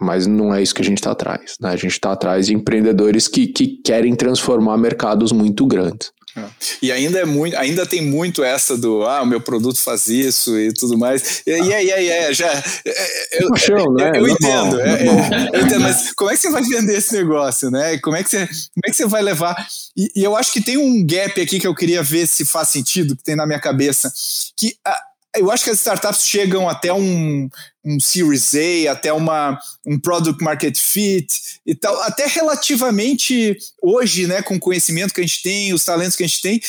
[0.00, 1.56] mas não é isso que a gente está atrás.
[1.60, 1.70] Né?
[1.70, 6.12] A gente está atrás de empreendedores que, que querem transformar mercados muito grandes.
[6.34, 6.44] É.
[6.80, 10.58] E ainda é muito, ainda tem muito essa do ah, o meu produto faz isso
[10.58, 11.42] e tudo mais.
[11.46, 12.50] E aí, aí, aí, já.
[12.86, 14.10] É, eu, Show, né?
[14.14, 15.06] eu, eu entendo, é,
[15.52, 17.98] eu entendo, mas como é que você vai vender esse negócio, né?
[17.98, 19.54] Como é que você, como é que você vai levar?
[19.96, 22.68] E, e eu acho que tem um gap aqui que eu queria ver se faz
[22.68, 24.10] sentido, que tem na minha cabeça,
[24.56, 24.98] que a,
[25.36, 27.48] eu acho que as startups chegam até um,
[27.84, 34.42] um Series A, até uma, um Product Market Fit e tal, até relativamente hoje, né,
[34.42, 36.60] com o conhecimento que a gente tem, os talentos que a gente tem,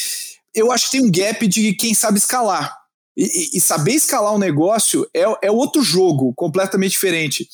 [0.53, 2.75] eu acho que tem um gap de quem sabe escalar.
[3.15, 7.47] E, e, saber escalar um negócio é, é outro jogo, completamente diferente.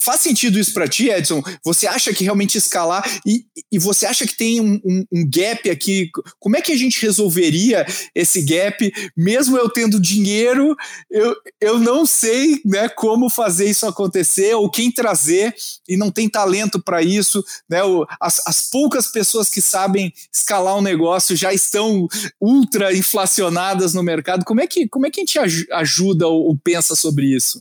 [0.00, 1.42] Faz sentido isso para ti, Edson?
[1.62, 5.68] Você acha que realmente escalar e, e você acha que tem um, um, um, gap
[5.68, 6.10] aqui?
[6.38, 7.84] Como é que a gente resolveria
[8.14, 10.74] esse gap, mesmo eu tendo dinheiro?
[11.10, 15.54] Eu, eu não sei né, como fazer isso acontecer ou quem trazer
[15.86, 17.44] e não tem talento para isso.
[17.68, 17.80] Né?
[18.18, 22.08] As, as poucas pessoas que sabem escalar um negócio já estão
[22.40, 24.46] ultra inflacionadas no mercado.
[24.46, 27.60] Como é que, como é que a gente ajuda ou, ou pensa sobre isso?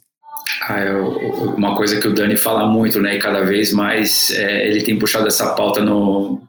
[0.68, 4.68] Ah, eu, uma coisa que o Dani fala muito, né, e cada vez mais é,
[4.68, 6.42] ele tem puxado essa pauta no,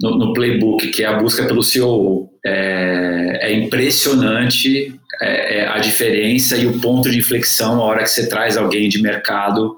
[0.00, 2.30] no, no, playbook, que é a busca pelo CEO.
[2.44, 8.10] É, é impressionante é, é a diferença e o ponto de inflexão a hora que
[8.10, 9.76] você traz alguém de mercado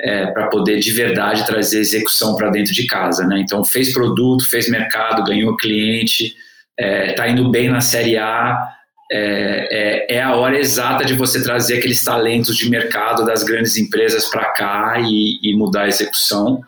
[0.00, 3.40] é, para poder de verdade trazer execução para dentro de casa, né?
[3.40, 6.34] Então fez produto, fez mercado, ganhou cliente,
[6.78, 8.75] está é, indo bem na série A,
[9.10, 13.76] é, é, é, a hora exata de você trazer aqueles talentos de mercado das grandes
[13.76, 16.60] empresas para cá e, e, mudar a execução.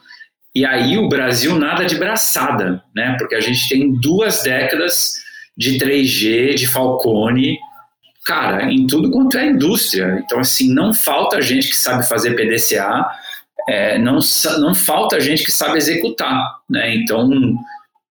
[0.54, 3.16] E aí o Brasil nada de braçada, né?
[3.18, 5.14] Porque a gente tem duas décadas
[5.56, 7.58] de 3G, de Falcone,
[8.24, 10.22] cara, em tudo quanto é indústria.
[10.24, 13.04] Então, assim, não falta gente que sabe fazer PDCA,
[13.68, 14.20] é, não,
[14.60, 16.94] não falta gente que sabe executar, né?
[16.94, 17.28] Então,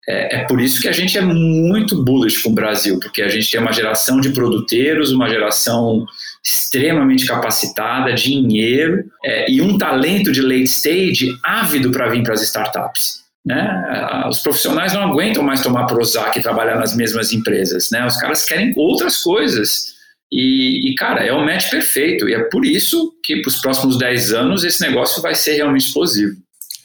[0.08, 3.30] é, é, por isso que a gente é muito bullish com o Brasil, porque a
[3.30, 6.06] gente tem uma geração de produteiros, uma geração
[6.44, 12.42] extremamente capacitada, dinheiro é, e um talento de late stage ávido para vir para as
[12.42, 13.22] startups.
[13.46, 14.26] Né?
[14.28, 17.90] Os profissionais não aguentam mais tomar Prozac e trabalhar nas mesmas empresas.
[17.92, 18.06] Né?
[18.06, 19.94] Os caras querem outras coisas.
[20.32, 22.28] E, e, cara, é o match perfeito.
[22.30, 25.88] E é por isso que para os próximos 10 anos esse negócio vai ser realmente
[25.88, 26.36] explosivo.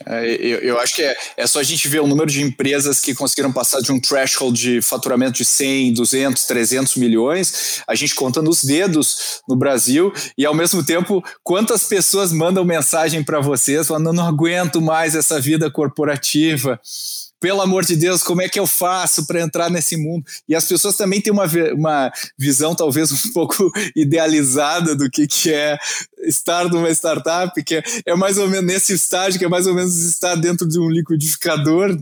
[0.05, 2.99] É, eu, eu, acho que é, é só a gente ver o número de empresas
[2.99, 8.15] que conseguiram passar de um threshold de faturamento de 100, 200, 300 milhões, a gente
[8.15, 13.87] conta nos dedos no Brasil, e ao mesmo tempo, quantas pessoas mandam mensagem para vocês
[13.87, 16.79] falando: não aguento mais essa vida corporativa
[17.39, 20.25] pelo amor de Deus, como é que eu faço para entrar nesse mundo?
[20.47, 25.53] E as pessoas também têm uma, uma visão talvez um pouco idealizada do que, que
[25.53, 25.77] é
[26.23, 29.73] estar numa startup, que é, é mais ou menos nesse estágio, que é mais ou
[29.73, 31.97] menos estar dentro de um liquidificador,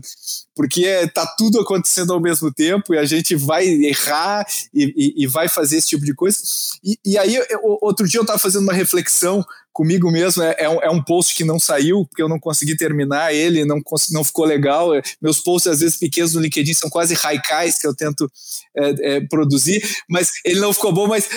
[0.54, 5.24] porque está é, tudo acontecendo ao mesmo tempo e a gente vai errar e, e,
[5.24, 6.38] e vai fazer esse tipo de coisa.
[6.82, 9.44] E, e aí, eu, outro dia eu estava fazendo uma reflexão
[9.76, 12.74] comigo mesmo, é, é, um, é, um, post que não saiu, porque eu não consegui
[12.74, 13.78] terminar ele, não,
[14.10, 14.92] não ficou legal.
[15.20, 18.26] Meus posts, às vezes, pequenos no LinkedIn, são quase haikais que eu tento
[18.74, 21.28] é, é produzir, mas ele não ficou bom, mas,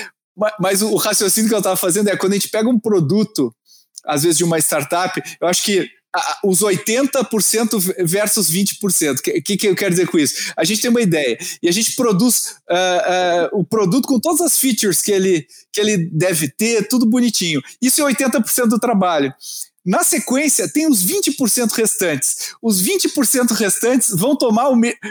[0.58, 3.54] mas o raciocínio que eu estava fazendo é quando a gente pega um produto,
[4.06, 5.90] às vezes de uma startup, eu acho que
[6.44, 9.20] os 80% versus 20%.
[9.20, 10.52] O que, que eu quero dizer com isso?
[10.58, 14.42] A gente tem uma ideia e a gente produz uh, uh, o produto com todas
[14.42, 17.62] as features que ele, que ele deve ter, tudo bonitinho.
[17.82, 19.34] Isso é 80% do trabalho.
[19.90, 22.54] Na sequência, tem os 20% restantes.
[22.62, 24.70] Os 20% restantes vão tomar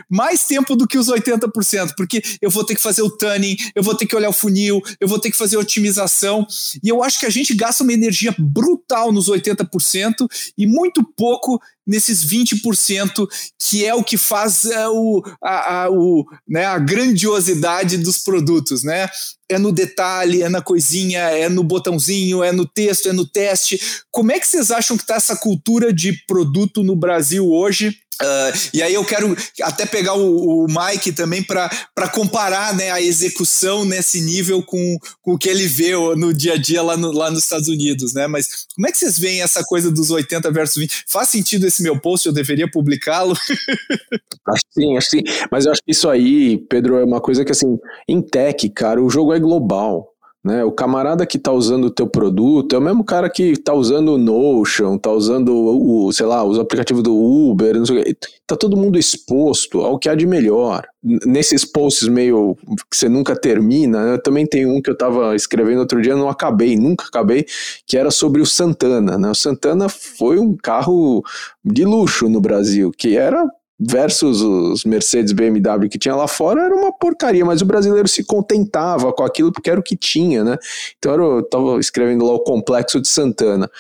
[0.09, 3.83] mais tempo do que os 80%, porque eu vou ter que fazer o tuning, eu
[3.83, 6.47] vou ter que olhar o funil, eu vou ter que fazer otimização.
[6.81, 11.61] E eu acho que a gente gasta uma energia brutal nos 80% e muito pouco
[11.89, 13.27] nesses 20%
[13.59, 18.85] que é o que faz é, o, a, a, o, né, a grandiosidade dos produtos,
[18.85, 19.09] né?
[19.51, 23.81] É no detalhe, é na coisinha, é no botãozinho, é no texto, é no teste.
[24.11, 27.97] Como é que vocês acham que está essa cultura de produto no Brasil hoje?
[28.21, 33.01] Uh, e aí eu quero até pegar o, o Mike também para comparar né, a
[33.01, 37.13] execução nesse nível com, com o que ele vê no dia a dia lá, no,
[37.13, 38.27] lá nos Estados Unidos, né?
[38.27, 41.05] Mas como é que vocês veem essa coisa dos 80 versus 20?
[41.07, 42.27] Faz sentido esse meu post?
[42.27, 43.37] Eu deveria publicá-lo?
[44.75, 45.23] sim, acho sim.
[45.51, 47.79] Mas eu acho que isso aí, Pedro, é uma coisa que assim,
[48.09, 50.18] em tech, cara, o jogo é global.
[50.45, 50.63] Né?
[50.65, 54.15] O camarada que está usando o teu produto é o mesmo cara que está usando
[54.15, 58.57] o Notion, está usando o, sei lá, os aplicativos do Uber, não sei o Tá
[58.57, 60.87] todo mundo exposto ao que há de melhor.
[61.03, 62.57] Nesses posts meio
[62.91, 66.31] que você nunca termina, eu também tem um que eu estava escrevendo outro dia, não
[66.31, 67.45] acabei, nunca acabei,
[67.87, 69.19] que era sobre o Santana.
[69.19, 69.31] Né?
[69.31, 71.23] O Santana foi um carro
[71.63, 73.45] de luxo no Brasil, que era
[73.79, 78.25] versus os Mercedes BMW que tinha lá fora era uma porcaria, mas o brasileiro se
[78.25, 80.59] contentava com aquilo porque era o que tinha, né?
[80.99, 83.71] Então eu tava escrevendo lá o complexo de Santana.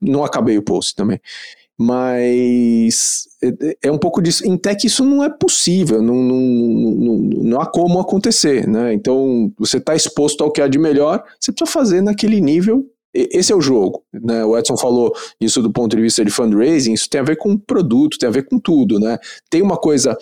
[0.00, 1.20] Não acabei o post também.
[1.78, 4.46] Mas é, é um pouco disso.
[4.46, 8.94] Em tech isso não é possível, não, não, não, não há como acontecer, né?
[8.94, 12.90] Então você está exposto ao que há de melhor, você precisa fazer naquele nível
[13.32, 14.44] esse é o jogo, né?
[14.44, 17.56] O Edson falou isso do ponto de vista de fundraising, isso tem a ver com
[17.56, 19.18] produto, tem a ver com tudo, né?
[19.50, 20.16] Tem uma coisa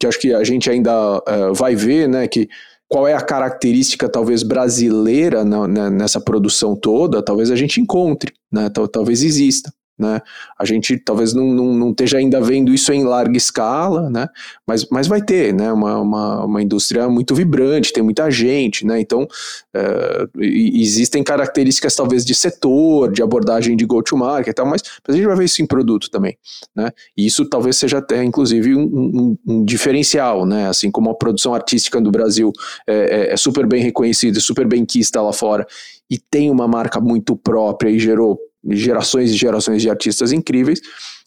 [0.00, 2.26] que acho que a gente ainda uh, vai ver, né?
[2.26, 2.48] Que
[2.88, 8.32] qual é a característica talvez brasileira na, na, nessa produção toda, talvez a gente encontre,
[8.52, 8.68] né?
[8.90, 10.20] Talvez exista né?
[10.58, 14.28] A gente talvez não, não, não, esteja ainda vendo isso em larga escala, né?
[14.66, 15.70] Mas, mas vai ter, né?
[15.72, 19.00] Uma, uma, uma indústria muito vibrante, tem muita gente, né?
[19.00, 19.26] Então
[19.74, 25.18] é, existem características talvez de setor, de abordagem de go-to-market e tal, mas, mas, a
[25.18, 26.36] gente vai ver isso em produto também,
[26.74, 26.90] né?
[27.16, 30.68] E isso talvez seja até inclusive um, um, um diferencial, né?
[30.68, 32.50] Assim como a produção artística do Brasil
[32.86, 35.66] é, é, é super bem reconhecida, super bem quista lá fora
[36.10, 38.38] e tem uma marca muito própria e gerou
[38.70, 40.80] gerações e gerações de artistas incríveis,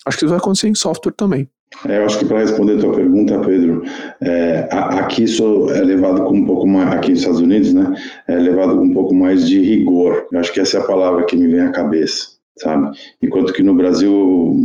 [0.05, 1.49] acho que isso vai acontecer em software também.
[1.87, 3.83] É, eu acho que para responder a tua pergunta, Pedro,
[4.21, 7.93] é, aqui isso é levado com um pouco mais, aqui nos Estados Unidos, né,
[8.27, 10.25] é levado com um pouco mais de rigor.
[10.31, 12.95] Eu acho que essa é a palavra que me vem à cabeça, sabe?
[13.21, 14.55] Enquanto que no Brasil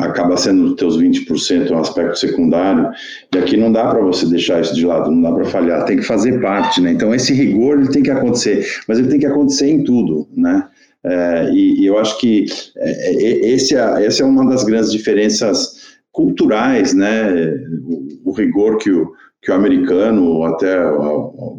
[0.00, 2.90] acaba sendo teus 20% um aspecto secundário,
[3.34, 5.96] e aqui não dá para você deixar isso de lado, não dá para falhar, tem
[5.96, 6.92] que fazer parte, né?
[6.92, 10.68] Então esse rigor ele tem que acontecer, mas ele tem que acontecer em tudo, né?
[11.04, 14.90] É, e, e, eu acho que é, é esse é, essa é uma das grandes
[14.90, 17.32] diferenças culturais, né?
[17.84, 20.76] O, o rigor que o, que o americano, até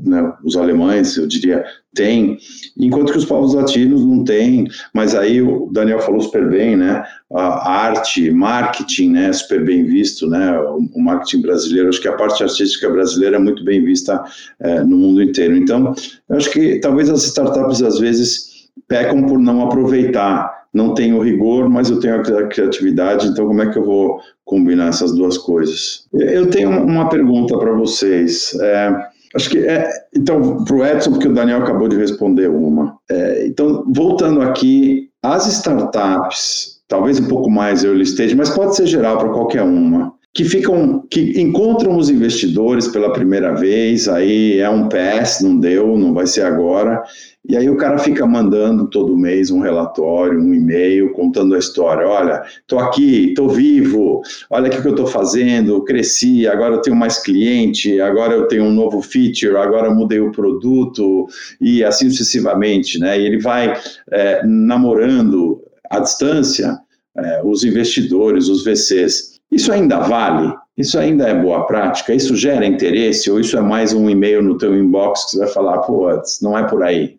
[0.04, 1.64] né, os alemães, eu diria,
[1.96, 2.38] têm,
[2.78, 4.68] enquanto que os povos latinos não têm.
[4.94, 7.02] Mas aí o Daniel falou super bem, né?
[7.34, 9.32] A arte, marketing, né?
[9.32, 10.60] Super bem visto, né?
[10.60, 14.22] O marketing brasileiro, acho que a parte artística brasileira é muito bem vista
[14.60, 15.56] é, no mundo inteiro.
[15.56, 15.94] Então,
[16.30, 18.49] eu acho que talvez as startups às vezes
[18.88, 23.70] pecam por não aproveitar não tenho rigor, mas eu tenho a criatividade, então como é
[23.70, 26.08] que eu vou combinar essas duas coisas?
[26.14, 28.54] Eu tenho uma pergunta para vocês.
[28.62, 28.96] É,
[29.36, 32.98] acho que é, então, para o Edson, porque o Daniel acabou de responder uma.
[33.10, 38.86] É, então, voltando aqui, as startups, talvez um pouco mais early stage, mas pode ser
[38.86, 44.70] geral para qualquer uma, que ficam, que encontram os investidores pela primeira vez, aí é
[44.70, 47.04] um pass, não deu, não vai ser agora,
[47.46, 52.08] e aí o cara fica mandando todo mês um relatório, um e-mail, contando a história.
[52.08, 56.96] Olha, estou aqui, estou vivo, olha o que eu estou fazendo, cresci, agora eu tenho
[56.96, 61.28] mais cliente, agora eu tenho um novo feature, agora mudei o produto,
[61.60, 62.98] e assim sucessivamente.
[62.98, 63.20] Né?
[63.20, 63.78] E ele vai
[64.10, 66.80] é, namorando à distância
[67.18, 69.39] é, os investidores, os VCs.
[69.52, 70.54] Isso ainda vale?
[70.78, 72.14] Isso ainda é boa prática?
[72.14, 73.30] Isso gera interesse?
[73.30, 76.10] Ou isso é mais um e-mail no teu inbox que você vai falar, pô,
[76.42, 77.18] não é por aí?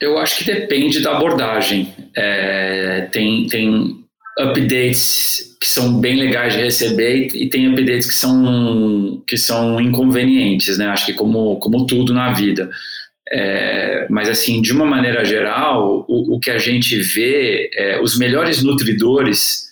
[0.00, 1.94] Eu acho que depende da abordagem.
[2.16, 4.04] É, tem, tem
[4.38, 10.76] updates que são bem legais de receber e tem updates que são, que são inconvenientes,
[10.76, 10.86] né?
[10.86, 12.68] Acho que como, como tudo na vida.
[13.30, 18.18] É, mas assim, de uma maneira geral, o, o que a gente vê, é, os
[18.18, 19.66] melhores nutridores,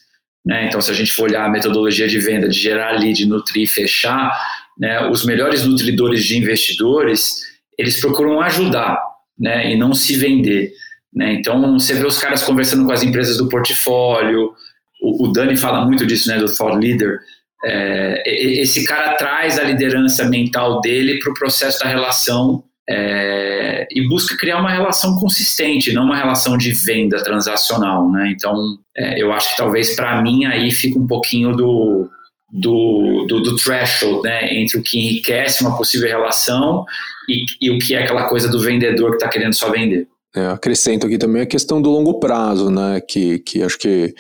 [0.44, 0.66] né?
[0.66, 4.30] Então, se a gente for olhar a metodologia de venda, de gerar lead, nutrir, fechar,
[4.78, 5.09] né?
[5.09, 7.37] Os melhores nutridores de investidores,
[7.78, 9.00] eles procuram ajudar
[9.38, 10.72] né, e não se vender.
[11.12, 11.35] Né?
[11.35, 14.52] Então, você vê os caras conversando com as empresas do portfólio,
[15.00, 17.18] o, o Dani fala muito disso, né, do thought leader,
[17.64, 18.22] é,
[18.61, 24.36] esse cara traz a liderança mental dele para o processo da relação é, e busca
[24.36, 28.30] criar uma relação consistente, não uma relação de venda transacional, né?
[28.34, 32.10] Então, é, eu acho que talvez para mim aí fica um pouquinho do,
[32.52, 36.84] do, do, do, threshold, né, entre o que enriquece uma possível relação
[37.28, 40.06] e, e o que é aquela coisa do vendedor que está querendo só vender.
[40.36, 43.00] É, acrescento aqui também a questão do longo prazo, né?
[43.00, 44.12] Que, que acho que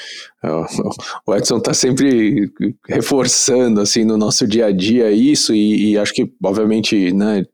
[0.44, 0.90] uh,
[1.26, 2.52] o Edson está sempre
[2.88, 7.44] reforçando assim no nosso dia a dia isso, e, e acho que, obviamente, né,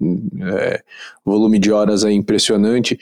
[0.43, 0.83] é,
[1.25, 2.99] o volume de horas é impressionante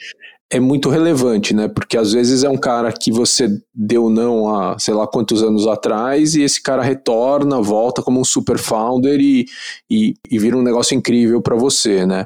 [0.51, 1.67] é muito relevante, né?
[1.67, 5.67] Porque às vezes é um cara que você deu não há sei lá quantos anos
[5.67, 9.45] atrás e esse cara retorna, volta como um super founder e,
[9.89, 12.25] e, e vira um negócio incrível para você, né?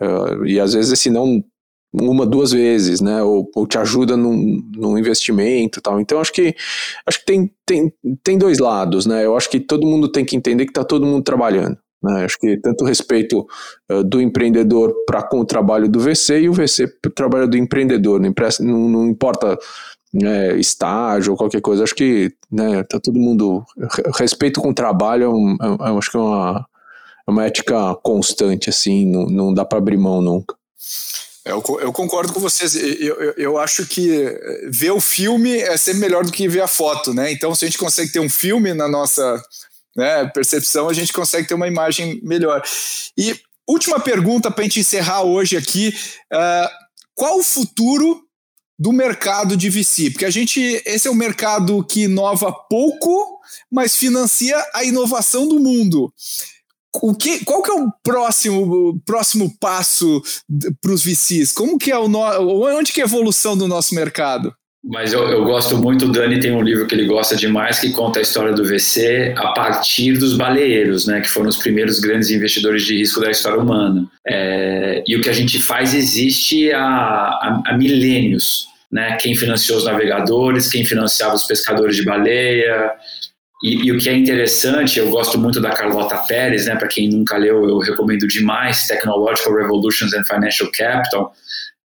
[0.00, 1.42] Uh, e às vezes esse não
[1.92, 3.22] uma, duas vezes, né?
[3.22, 6.00] Ou, ou te ajuda num, num investimento tal.
[6.00, 6.54] Então acho que
[7.06, 9.24] acho que tem, tem, tem dois lados, né?
[9.24, 11.76] Eu acho que todo mundo tem que entender que está todo mundo trabalhando.
[12.02, 12.24] Né?
[12.24, 13.46] Acho que tanto o respeito
[13.90, 17.48] uh, do empreendedor para com o trabalho do VC e o VC para o trabalho
[17.48, 18.20] do empreendedor.
[18.20, 19.58] Não, não, não importa
[20.12, 21.84] né, estágio ou qualquer coisa.
[21.84, 23.64] Acho que né, tá todo mundo.
[24.16, 26.66] Respeito com o trabalho é, um, é, é acho que é uma,
[27.26, 30.56] é uma ética constante, assim, não, não dá para abrir mão nunca.
[31.48, 32.74] Eu, eu, concordo com vocês.
[32.74, 34.38] Eu, eu, eu, acho que
[34.70, 37.32] ver o filme é sempre melhor do que ver a foto, né?
[37.32, 39.42] Então, se a gente consegue ter um filme na nossa
[39.96, 42.62] né, percepção, a gente consegue ter uma imagem melhor.
[43.16, 43.34] E
[43.66, 45.94] última pergunta para a gente encerrar hoje aqui:
[46.32, 46.68] uh,
[47.14, 48.22] qual o futuro
[48.78, 50.10] do mercado de VC?
[50.10, 55.58] Porque a gente, esse é um mercado que inova pouco, mas financia a inovação do
[55.58, 56.12] mundo.
[57.02, 60.22] O que, qual que é o próximo, próximo passo
[60.80, 61.52] para os VCs?
[61.52, 62.20] Como que é o no,
[62.66, 64.54] onde que é a evolução do nosso mercado?
[64.84, 67.90] Mas eu, eu, gosto muito, o Dani tem um livro que ele gosta demais que
[67.90, 72.30] conta a história do VC a partir dos baleeiros, né, que foram os primeiros grandes
[72.30, 74.08] investidores de risco da história humana.
[74.26, 78.66] É, e o que a gente faz existe há, há, há milênios.
[78.90, 82.92] Né, quem financiou os navegadores, quem financiava os pescadores de baleia.
[83.62, 87.08] E, e o que é interessante, eu gosto muito da Carlota Pérez, né, para quem
[87.08, 91.34] nunca leu, eu recomendo demais Technological Revolutions and Financial Capital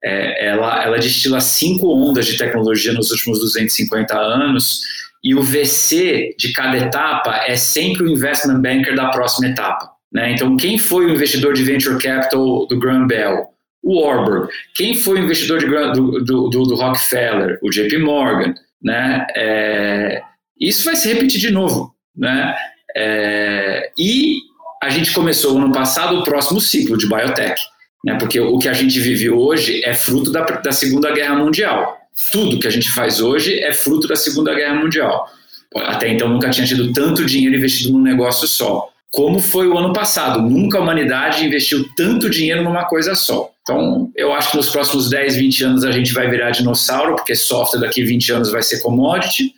[0.03, 4.81] é, ela, ela destila cinco ondas de tecnologia nos últimos 250 anos
[5.23, 9.89] e o VC de cada etapa é sempre o investment banker da próxima etapa.
[10.11, 10.33] Né?
[10.33, 13.45] Então, quem foi o investidor de venture capital do Graham Bell?
[13.81, 14.49] O Warburg.
[14.75, 17.57] Quem foi o investidor de, do, do, do, Rockefeller?
[17.61, 18.53] O JP Morgan.
[18.81, 19.25] Né?
[19.35, 20.21] É,
[20.59, 21.93] isso vai se repetir de novo.
[22.15, 22.55] Né?
[22.95, 24.37] É, e
[24.81, 27.61] a gente começou ano passado o próximo ciclo de biotech.
[28.03, 28.15] Né?
[28.15, 31.97] Porque o que a gente vive hoje é fruto da, da Segunda Guerra Mundial.
[32.31, 35.27] Tudo que a gente faz hoje é fruto da Segunda Guerra Mundial.
[35.75, 38.89] Até então nunca tinha tido tanto dinheiro investido num negócio só.
[39.11, 40.41] Como foi o ano passado.
[40.41, 43.52] Nunca a humanidade investiu tanto dinheiro numa coisa só.
[43.63, 47.33] Então, eu acho que nos próximos 10, 20 anos a gente vai virar dinossauro, porque
[47.33, 49.53] software daqui 20 anos vai ser commodity.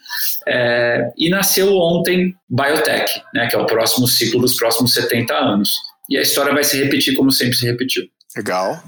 [0.48, 5.76] É, e nasceu ontem Biotech, né, que é o próximo ciclo dos próximos 70 anos.
[6.08, 8.04] E a história vai se repetir como sempre se repetiu.
[8.38, 8.80] Legal.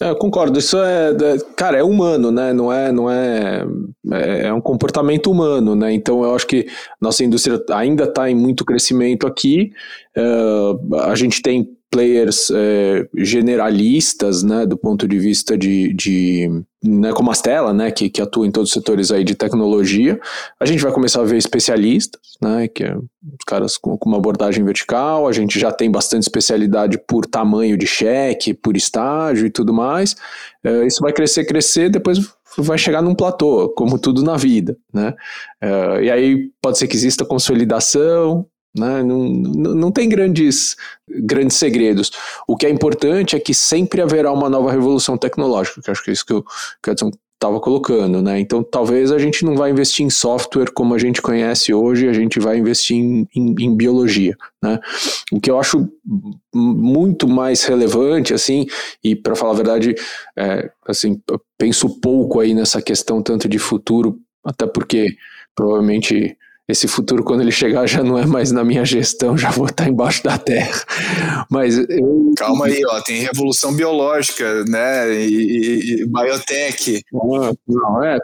[0.00, 2.52] É, eu concordo, isso é, é, cara, é humano, né?
[2.52, 3.64] Não é, não é,
[4.12, 5.92] é, é, um comportamento humano, né?
[5.92, 6.66] Então eu acho que
[7.00, 9.72] nossa indústria ainda está em muito crescimento aqui.
[10.16, 16.50] Uh, a gente tem players é, generalistas, né, do ponto de vista de, de
[16.82, 20.18] né, como a Stella, né, que, que atua em todos os setores aí de tecnologia.
[20.58, 24.18] A gente vai começar a ver especialistas, né, que é os caras com, com uma
[24.18, 25.28] abordagem vertical.
[25.28, 30.16] A gente já tem bastante especialidade por tamanho de cheque, por estágio e tudo mais.
[30.64, 32.18] É, isso vai crescer, crescer, depois
[32.58, 35.14] vai chegar num platô, como tudo na vida, né?
[35.60, 39.02] É, e aí pode ser que exista consolidação, né?
[39.02, 40.76] Não, não, não tem grandes,
[41.08, 42.10] grandes segredos.
[42.46, 46.10] O que é importante é que sempre haverá uma nova revolução tecnológica, que acho que
[46.10, 46.44] é isso que, o
[46.88, 48.22] Edson estava colocando.
[48.22, 48.40] Né?
[48.40, 52.12] Então, talvez a gente não vai investir em software como a gente conhece hoje, a
[52.12, 54.36] gente vai investir em, em, em biologia.
[54.62, 54.78] Né?
[55.30, 55.88] O que eu acho
[56.52, 58.66] muito mais relevante, assim,
[59.02, 59.94] e para falar a verdade,
[60.36, 61.20] é, assim,
[61.58, 65.16] penso pouco aí nessa questão tanto de futuro, até porque
[65.54, 66.36] provavelmente
[66.66, 69.86] esse futuro, quando ele chegar, já não é mais na minha gestão, já vou estar
[69.86, 70.82] embaixo da terra.
[71.50, 72.32] Mas eu...
[72.38, 75.14] calma aí, ó, tem revolução biológica, né?
[75.14, 77.02] E, e biotech.
[77.12, 78.18] Não, não é.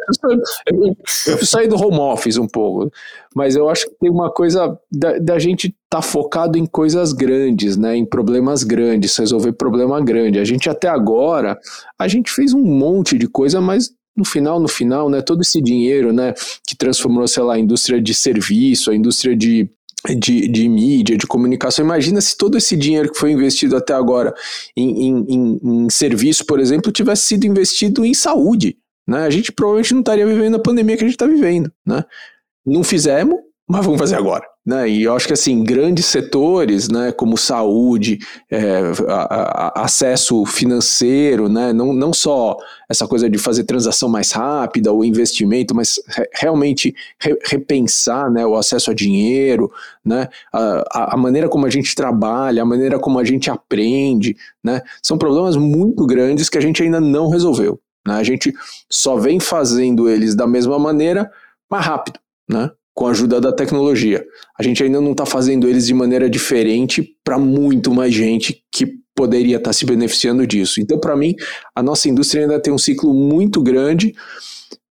[0.66, 2.90] Eu, eu sair do home office um pouco,
[3.34, 7.12] mas eu acho que tem uma coisa da, da gente estar tá focado em coisas
[7.12, 7.94] grandes, né?
[7.94, 10.38] Em problemas grandes, resolver problema grande.
[10.38, 11.58] A gente até agora,
[11.98, 13.90] a gente fez um monte de coisa, mas
[14.20, 16.34] no final, no final, né, todo esse dinheiro, né,
[16.66, 19.68] que transformou, sei lá, a indústria de serviço, a indústria de,
[20.16, 21.84] de, de mídia, de comunicação.
[21.84, 24.34] Imagina se todo esse dinheiro que foi investido até agora
[24.76, 28.76] em, em, em, em serviço, por exemplo, tivesse sido investido em saúde.
[29.08, 29.22] Né?
[29.24, 31.72] A gente provavelmente não estaria vivendo a pandemia que a gente está vivendo.
[31.86, 32.04] Né?
[32.64, 33.36] Não fizemos,
[33.68, 34.44] mas vamos fazer agora.
[34.64, 34.90] Né?
[34.90, 38.18] E eu acho que assim, grandes setores, né, como saúde,
[38.50, 44.32] é, a, a, acesso financeiro, né, não, não só essa coisa de fazer transação mais
[44.32, 49.72] rápida, o investimento, mas re, realmente re, repensar né, o acesso a dinheiro,
[50.04, 54.82] né, a, a maneira como a gente trabalha, a maneira como a gente aprende, né,
[55.02, 57.80] são problemas muito grandes que a gente ainda não resolveu.
[58.06, 58.14] Né?
[58.14, 58.52] A gente
[58.90, 61.30] só vem fazendo eles da mesma maneira,
[61.70, 62.18] mais rápido.
[62.48, 62.70] Né?
[63.00, 64.22] Com a ajuda da tecnologia.
[64.58, 68.92] A gente ainda não está fazendo eles de maneira diferente para muito mais gente que
[69.16, 70.82] poderia estar tá se beneficiando disso.
[70.82, 71.34] Então, para mim,
[71.74, 74.14] a nossa indústria ainda tem um ciclo muito grande.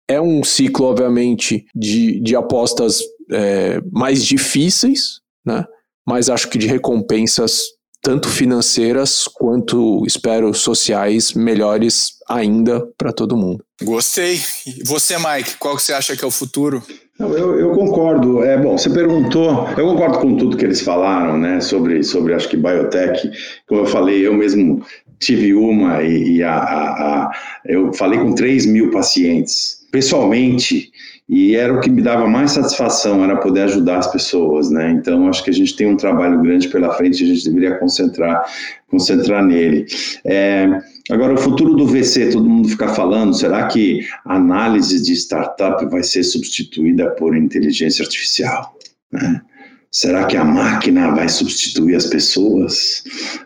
[0.07, 5.65] É um ciclo, obviamente, de, de apostas é, mais difíceis, né?
[6.07, 7.63] mas acho que de recompensas
[8.01, 13.65] tanto financeiras quanto, espero, sociais melhores ainda para todo mundo.
[13.83, 14.39] Gostei.
[14.65, 16.81] E você, Mike, qual que você acha que é o futuro?
[17.19, 18.43] Não, eu, eu, concordo.
[18.43, 18.77] É bom.
[18.77, 19.67] Você perguntou.
[19.77, 21.59] Eu concordo com tudo que eles falaram, né?
[21.59, 23.31] Sobre, sobre acho que biotech.
[23.67, 24.83] Como eu falei, eu mesmo
[25.19, 27.31] tive uma e, e a, a, a,
[27.65, 30.91] eu falei com 3 mil pacientes pessoalmente
[31.27, 34.91] e era o que me dava mais satisfação era poder ajudar as pessoas, né?
[34.91, 38.45] Então acho que a gente tem um trabalho grande pela frente, a gente deveria concentrar
[38.89, 39.85] concentrar nele.
[40.23, 40.79] É,
[41.09, 45.85] Agora, o futuro do VC, todo mundo fica falando, será que a análise de startup
[45.85, 48.77] vai ser substituída por inteligência artificial?
[49.11, 49.41] Né?
[49.89, 53.03] Será que a máquina vai substituir as pessoas?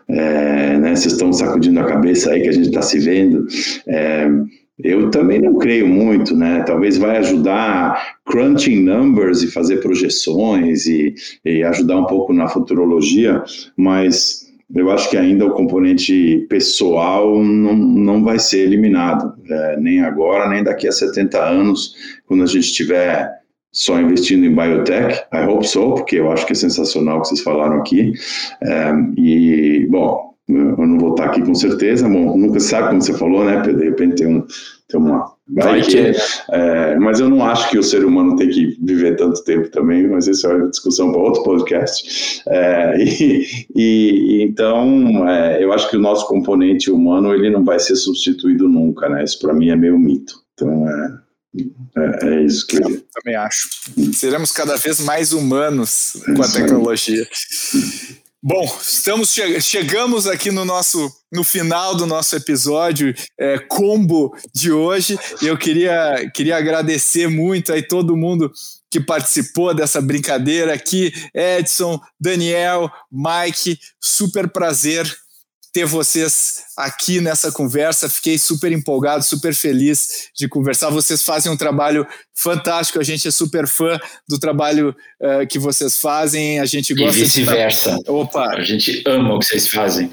[0.08, 0.94] É, né?
[0.94, 3.46] Vocês estão sacudindo a cabeça aí que a gente está se vendo.
[3.86, 4.28] É,
[4.82, 6.64] eu também não creio muito, né?
[6.66, 13.42] Talvez vai ajudar crunching numbers e fazer projeções e, e ajudar um pouco na futurologia,
[13.76, 20.00] mas eu acho que ainda o componente pessoal não, não vai ser eliminado, é, nem
[20.00, 21.94] agora, nem daqui a 70 anos,
[22.26, 23.30] quando a gente estiver
[23.72, 25.24] só investindo em biotech.
[25.32, 28.12] I hope so, porque eu acho que é sensacional o que vocês falaram aqui.
[28.62, 33.14] É, e, bom, eu não vou estar aqui com certeza, bom, nunca sabe como você
[33.14, 33.60] falou, né?
[33.62, 34.46] De repente tem, um,
[34.88, 36.12] tem uma, Vai, que.
[36.12, 36.20] que.
[36.50, 40.08] É, mas eu não acho que o ser humano tem que viver tanto tempo também,
[40.08, 42.42] mas isso é uma discussão para outro podcast.
[42.48, 47.78] É, e, e, então, é, eu acho que o nosso componente humano ele não vai
[47.78, 49.24] ser substituído nunca, né?
[49.24, 50.34] Isso para mim é meio mito.
[50.54, 51.18] Então, é,
[51.96, 53.68] é, é isso que eu também acho.
[54.14, 57.26] Seremos cada vez mais humanos com a tecnologia.
[58.44, 64.72] Bom, estamos che chegamos aqui no nosso no final do nosso episódio é, combo de
[64.72, 65.16] hoje.
[65.40, 68.52] Eu queria, queria agradecer muito aí todo mundo
[68.90, 75.06] que participou dessa brincadeira aqui, Edson, Daniel, Mike, super prazer
[75.72, 78.08] ter vocês aqui nessa conversa.
[78.08, 80.90] Fiquei super empolgado, super feliz de conversar.
[80.90, 83.00] Vocês fazem um trabalho fantástico.
[83.00, 83.98] A gente é super fã
[84.28, 86.60] do trabalho uh, que vocês fazem.
[86.60, 87.98] A gente gosta e vice-versa.
[88.06, 88.54] Opa!
[88.54, 90.10] A gente ama o que vocês fazem.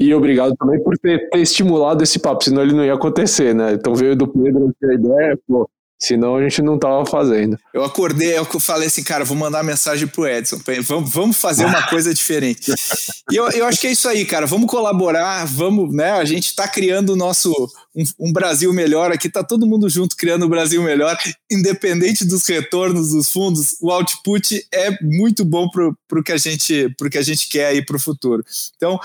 [0.00, 3.74] E obrigado também por ter, ter, estimulado esse papo, senão ele não ia acontecer, né?
[3.74, 5.68] Então veio do Pedro a ideia, pô,
[6.02, 7.56] Senão a gente não tava fazendo.
[7.72, 10.58] Eu acordei, eu falei assim, cara, vou mandar mensagem pro Edson.
[11.04, 12.72] Vamos, fazer uma coisa diferente.
[13.30, 14.44] E eu, eu acho que é isso aí, cara.
[14.44, 16.10] Vamos colaborar, vamos, né?
[16.10, 17.52] A gente está criando o nosso
[17.94, 21.16] um, um, Brasil melhor aqui, tá todo mundo junto criando o um Brasil melhor,
[21.48, 26.92] independente dos retornos dos fundos, o output é muito bom pro, pro que a gente
[26.98, 28.42] pro que a gente quer aí para o futuro.
[28.76, 28.98] Então,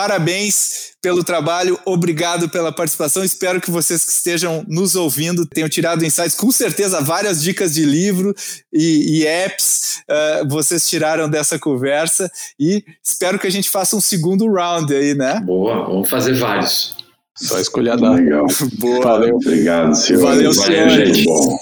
[0.00, 3.22] Parabéns pelo trabalho, obrigado pela participação.
[3.22, 7.84] Espero que vocês que estejam nos ouvindo tenham tirado insights, com certeza, várias dicas de
[7.84, 8.34] livro
[8.72, 14.00] e, e apps uh, vocês tiraram dessa conversa e espero que a gente faça um
[14.00, 15.38] segundo round aí, né?
[15.44, 16.96] Boa, vamos fazer vários.
[17.36, 18.14] Só escolher a data.
[18.14, 18.46] Legal.
[18.80, 19.02] Boa.
[19.02, 19.36] Valeu.
[19.36, 20.22] Obrigado, senhor.
[20.22, 20.88] Valeu, senhor.
[20.88, 21.24] Valeu, gente.
[21.24, 21.58] Bom.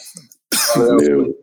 [0.76, 1.34] Valeu.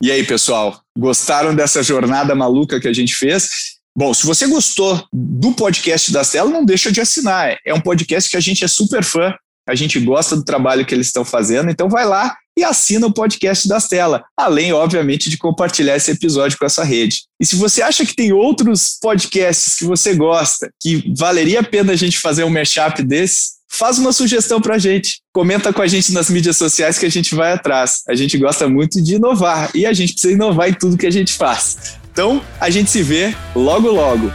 [0.00, 3.74] E aí, pessoal, gostaram dessa jornada maluca que a gente fez?
[3.96, 7.56] Bom, se você gostou do podcast da Stella, não deixa de assinar.
[7.64, 9.32] É um podcast que a gente é super fã,
[9.68, 13.12] a gente gosta do trabalho que eles estão fazendo, então vai lá e assina o
[13.12, 17.22] podcast da Stella, além, obviamente, de compartilhar esse episódio com essa rede.
[17.40, 21.92] E se você acha que tem outros podcasts que você gosta, que valeria a pena
[21.92, 25.20] a gente fazer um mashup desse, faz uma sugestão para a gente.
[25.32, 28.02] Comenta com a gente nas mídias sociais que a gente vai atrás.
[28.08, 31.12] A gente gosta muito de inovar e a gente precisa inovar em tudo que a
[31.12, 32.03] gente faz.
[32.14, 34.30] Então, a gente se vê logo logo.